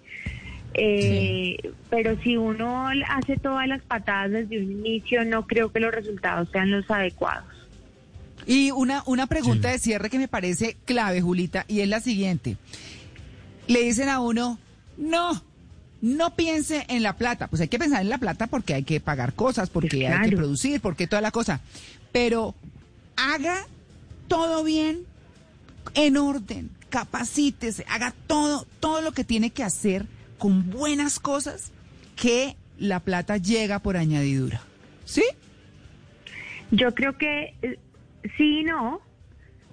Eh, 0.74 1.56
Pero 1.90 2.16
si 2.22 2.36
uno 2.36 2.88
hace 3.08 3.36
todas 3.36 3.68
las 3.68 3.82
patadas 3.82 4.32
desde 4.32 4.58
un 4.58 4.72
inicio, 4.72 5.24
no 5.24 5.46
creo 5.46 5.70
que 5.70 5.78
los 5.78 5.94
resultados 5.94 6.48
sean 6.50 6.72
los 6.72 6.90
adecuados. 6.90 7.44
Y 8.46 8.70
una, 8.70 9.02
una 9.06 9.26
pregunta 9.26 9.70
de 9.70 9.78
cierre 9.78 10.10
que 10.10 10.18
me 10.18 10.28
parece 10.28 10.76
clave, 10.84 11.20
Julita, 11.20 11.64
y 11.68 11.80
es 11.80 11.88
la 11.88 12.00
siguiente. 12.00 12.56
Le 13.66 13.82
dicen 13.82 14.08
a 14.08 14.20
uno, 14.20 14.58
no, 14.96 15.42
no 16.00 16.34
piense 16.36 16.84
en 16.88 17.02
la 17.02 17.16
plata. 17.16 17.48
Pues 17.48 17.62
hay 17.62 17.68
que 17.68 17.78
pensar 17.78 18.02
en 18.02 18.10
la 18.10 18.18
plata 18.18 18.46
porque 18.46 18.74
hay 18.74 18.84
que 18.84 19.00
pagar 19.00 19.34
cosas, 19.34 19.70
porque 19.70 20.06
hay 20.06 20.30
que 20.30 20.36
producir, 20.36 20.80
porque 20.80 21.06
toda 21.06 21.22
la 21.22 21.30
cosa. 21.30 21.60
Pero 22.12 22.54
haga 23.16 23.66
todo 24.28 24.64
bien, 24.64 25.04
en 25.94 26.16
orden, 26.16 26.70
capacítese, 26.90 27.84
haga 27.88 28.14
todo, 28.26 28.66
todo 28.80 29.00
lo 29.00 29.12
que 29.12 29.24
tiene 29.24 29.50
que 29.50 29.62
hacer 29.62 30.06
con 30.38 30.70
buenas 30.70 31.20
cosas, 31.20 31.70
que 32.16 32.56
la 32.78 33.00
plata 33.00 33.36
llega 33.36 33.78
por 33.78 33.96
añadidura. 33.96 34.60
¿Sí? 35.04 35.24
Yo 36.70 36.94
creo 36.94 37.16
que 37.16 37.54
eh, 37.62 37.78
sí 38.36 38.60
y 38.60 38.64
no, 38.64 39.00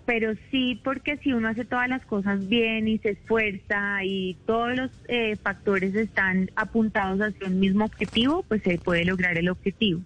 pero 0.06 0.34
sí 0.50 0.80
porque 0.84 1.18
si 1.18 1.34
uno 1.34 1.48
hace 1.48 1.66
todas 1.66 1.88
las 1.88 2.06
cosas 2.06 2.48
bien 2.48 2.88
y 2.88 2.98
se 2.98 3.12
esfuerza 3.12 4.04
y 4.04 4.38
todos 4.46 4.76
los 4.76 4.92
eh, 5.08 5.36
factores 5.38 5.96
están 5.96 6.50
apuntados 6.56 7.20
hacia 7.22 7.48
un 7.48 7.60
mismo 7.60 7.86
objetivo, 7.86 8.44
pues 8.48 8.62
se 8.64 8.78
puede 8.78 9.06
lograr 9.06 9.38
el 9.38 9.50
objetivo. 9.50 10.02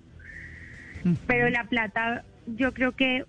Pero 1.27 1.49
la 1.49 1.65
plata, 1.65 2.23
yo 2.47 2.73
creo 2.73 2.93
que 2.93 3.25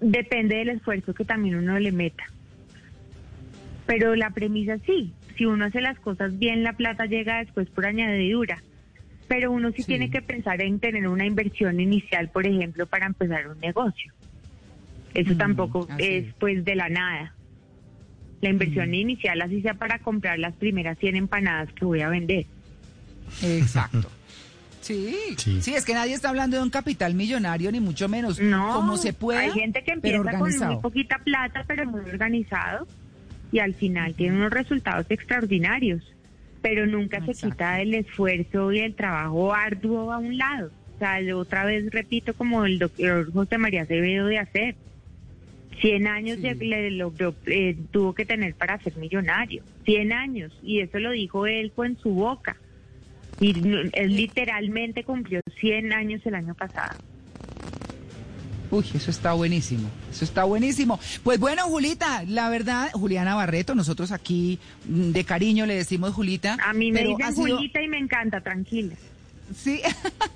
depende 0.00 0.56
del 0.56 0.70
esfuerzo 0.70 1.14
que 1.14 1.24
también 1.24 1.56
uno 1.56 1.78
le 1.78 1.92
meta. 1.92 2.24
Pero 3.86 4.14
la 4.14 4.30
premisa 4.30 4.78
sí, 4.86 5.12
si 5.36 5.46
uno 5.46 5.66
hace 5.66 5.80
las 5.80 5.98
cosas 5.98 6.38
bien, 6.38 6.62
la 6.62 6.74
plata 6.74 7.06
llega 7.06 7.38
después 7.38 7.68
por 7.70 7.86
añadidura. 7.86 8.62
Pero 9.28 9.52
uno 9.52 9.70
sí, 9.72 9.82
Sí. 9.82 9.84
tiene 9.88 10.10
que 10.10 10.22
pensar 10.22 10.60
en 10.62 10.80
tener 10.80 11.06
una 11.06 11.26
inversión 11.26 11.78
inicial, 11.80 12.30
por 12.30 12.46
ejemplo, 12.46 12.86
para 12.86 13.06
empezar 13.06 13.46
un 13.48 13.60
negocio. 13.60 14.12
Eso 15.14 15.34
Mm, 15.34 15.38
tampoco 15.38 15.86
así 15.90 16.02
es 16.04 16.24
es. 16.28 16.34
pues 16.38 16.64
de 16.64 16.74
la 16.74 16.88
nada. 16.88 17.34
La 18.40 18.48
inversión 18.50 18.90
Mm. 18.90 18.94
inicial, 18.94 19.42
así 19.42 19.60
sea 19.62 19.74
para 19.74 19.98
comprar 19.98 20.38
las 20.38 20.54
primeras 20.54 20.98
100 20.98 21.16
empanadas 21.16 21.70
que 21.74 21.84
voy 21.84 22.00
a 22.00 22.08
vender. 22.08 22.46
Exacto. 23.42 24.10
Sí, 24.80 25.14
Sí. 25.36 25.60
sí, 25.60 25.74
es 25.74 25.84
que 25.84 25.92
nadie 25.92 26.14
está 26.14 26.30
hablando 26.30 26.56
de 26.56 26.62
un 26.62 26.70
capital 26.70 27.12
millonario, 27.14 27.70
ni 27.70 27.80
mucho 27.80 28.08
menos. 28.08 28.40
No, 28.40 28.74
como 28.74 28.96
se 28.96 29.12
puede. 29.12 29.40
hay 29.40 29.50
gente 29.50 29.82
que 29.84 29.92
empieza 29.92 30.22
con 30.38 30.56
muy 30.58 30.76
poquita 30.80 31.18
plata, 31.22 31.64
pero 31.66 31.84
muy 31.86 32.00
organizado, 32.00 32.86
y 33.52 33.58
al 33.58 33.74
final 33.74 34.14
tiene 34.14 34.36
unos 34.36 34.50
resultados 34.50 35.04
extraordinarios, 35.10 36.02
pero 36.62 36.86
nunca 36.86 37.24
se 37.24 37.32
quita 37.34 37.80
el 37.80 37.94
esfuerzo 37.94 38.72
y 38.72 38.80
el 38.80 38.94
trabajo 38.94 39.52
arduo 39.54 40.12
a 40.12 40.18
un 40.18 40.36
lado. 40.38 40.70
O 40.96 40.98
sea, 40.98 41.20
yo 41.20 41.38
otra 41.38 41.64
vez 41.64 41.90
repito 41.92 42.34
como 42.34 42.64
el 42.64 42.78
doctor 42.78 43.32
José 43.32 43.58
María 43.58 43.82
Acevedo 43.82 44.26
de 44.26 44.38
hacer. 44.38 44.74
100 45.80 46.08
años 46.08 46.38
Sí. 46.42 46.54
le 46.66 46.90
logró, 46.90 47.34
eh, 47.46 47.76
tuvo 47.92 48.12
que 48.12 48.24
tener 48.26 48.54
para 48.54 48.78
ser 48.80 48.96
millonario. 48.96 49.62
100 49.84 50.12
años, 50.12 50.52
y 50.62 50.80
eso 50.80 50.98
lo 50.98 51.12
dijo 51.12 51.46
él 51.46 51.70
con 51.70 51.96
su 51.98 52.10
boca. 52.10 52.56
Y 53.40 53.50
él 53.92 54.16
literalmente 54.16 55.04
cumplió 55.04 55.40
100 55.60 55.92
años 55.92 56.20
el 56.26 56.34
año 56.34 56.54
pasado. 56.56 56.98
Uy, 58.70 58.84
eso 58.94 59.10
está 59.10 59.32
buenísimo. 59.32 59.88
Eso 60.10 60.24
está 60.24 60.44
buenísimo. 60.44 61.00
Pues 61.22 61.38
bueno, 61.40 61.64
Julita, 61.64 62.22
la 62.26 62.50
verdad, 62.50 62.90
Juliana 62.92 63.34
Barreto, 63.34 63.74
nosotros 63.74 64.12
aquí 64.12 64.58
mm, 64.86 65.10
de 65.12 65.24
cariño 65.24 65.64
le 65.66 65.74
decimos 65.74 66.12
Julita. 66.14 66.56
A 66.62 66.72
mí 66.72 66.92
me 66.92 67.02
dicen 67.04 67.34
sido- 67.34 67.56
Julita 67.56 67.80
y 67.82 67.88
me 67.88 67.98
encanta, 67.98 68.40
tranquila. 68.40 68.94
Sí. 69.56 69.80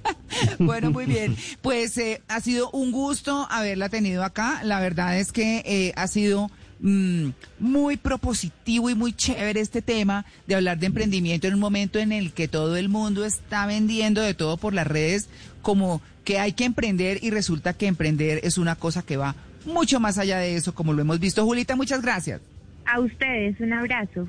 bueno, 0.58 0.90
muy 0.90 1.04
bien. 1.04 1.36
Pues 1.60 1.98
eh, 1.98 2.22
ha 2.28 2.40
sido 2.40 2.70
un 2.70 2.92
gusto 2.92 3.46
haberla 3.50 3.88
tenido 3.90 4.24
acá. 4.24 4.60
La 4.64 4.80
verdad 4.80 5.18
es 5.18 5.32
que 5.32 5.62
eh, 5.66 5.92
ha 5.96 6.06
sido 6.08 6.50
mm, 6.82 7.30
muy 7.58 7.96
propositivo 7.96 8.90
y 8.90 8.94
muy 8.94 9.14
chévere 9.14 9.60
este 9.60 9.80
tema 9.80 10.26
de 10.46 10.54
hablar 10.54 10.78
de 10.78 10.86
emprendimiento 10.86 11.46
en 11.46 11.54
un 11.54 11.60
momento 11.60 11.98
en 11.98 12.12
el 12.12 12.32
que 12.32 12.48
todo 12.48 12.76
el 12.76 12.90
mundo 12.90 13.24
está 13.24 13.64
vendiendo 13.66 14.20
de 14.20 14.34
todo 14.34 14.58
por 14.58 14.74
las 14.74 14.86
redes, 14.86 15.28
como 15.62 16.02
que 16.24 16.38
hay 16.38 16.52
que 16.52 16.64
emprender 16.64 17.18
y 17.22 17.30
resulta 17.30 17.72
que 17.72 17.86
emprender 17.86 18.40
es 18.42 18.58
una 18.58 18.76
cosa 18.76 19.02
que 19.02 19.16
va 19.16 19.34
mucho 19.64 20.00
más 20.00 20.18
allá 20.18 20.38
de 20.38 20.56
eso, 20.56 20.74
como 20.74 20.92
lo 20.92 21.00
hemos 21.00 21.20
visto. 21.20 21.44
Julita, 21.44 21.76
muchas 21.76 22.02
gracias. 22.02 22.40
A 22.84 23.00
ustedes, 23.00 23.58
un 23.60 23.72
abrazo. 23.72 24.28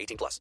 18 0.01 0.17
plus. 0.17 0.39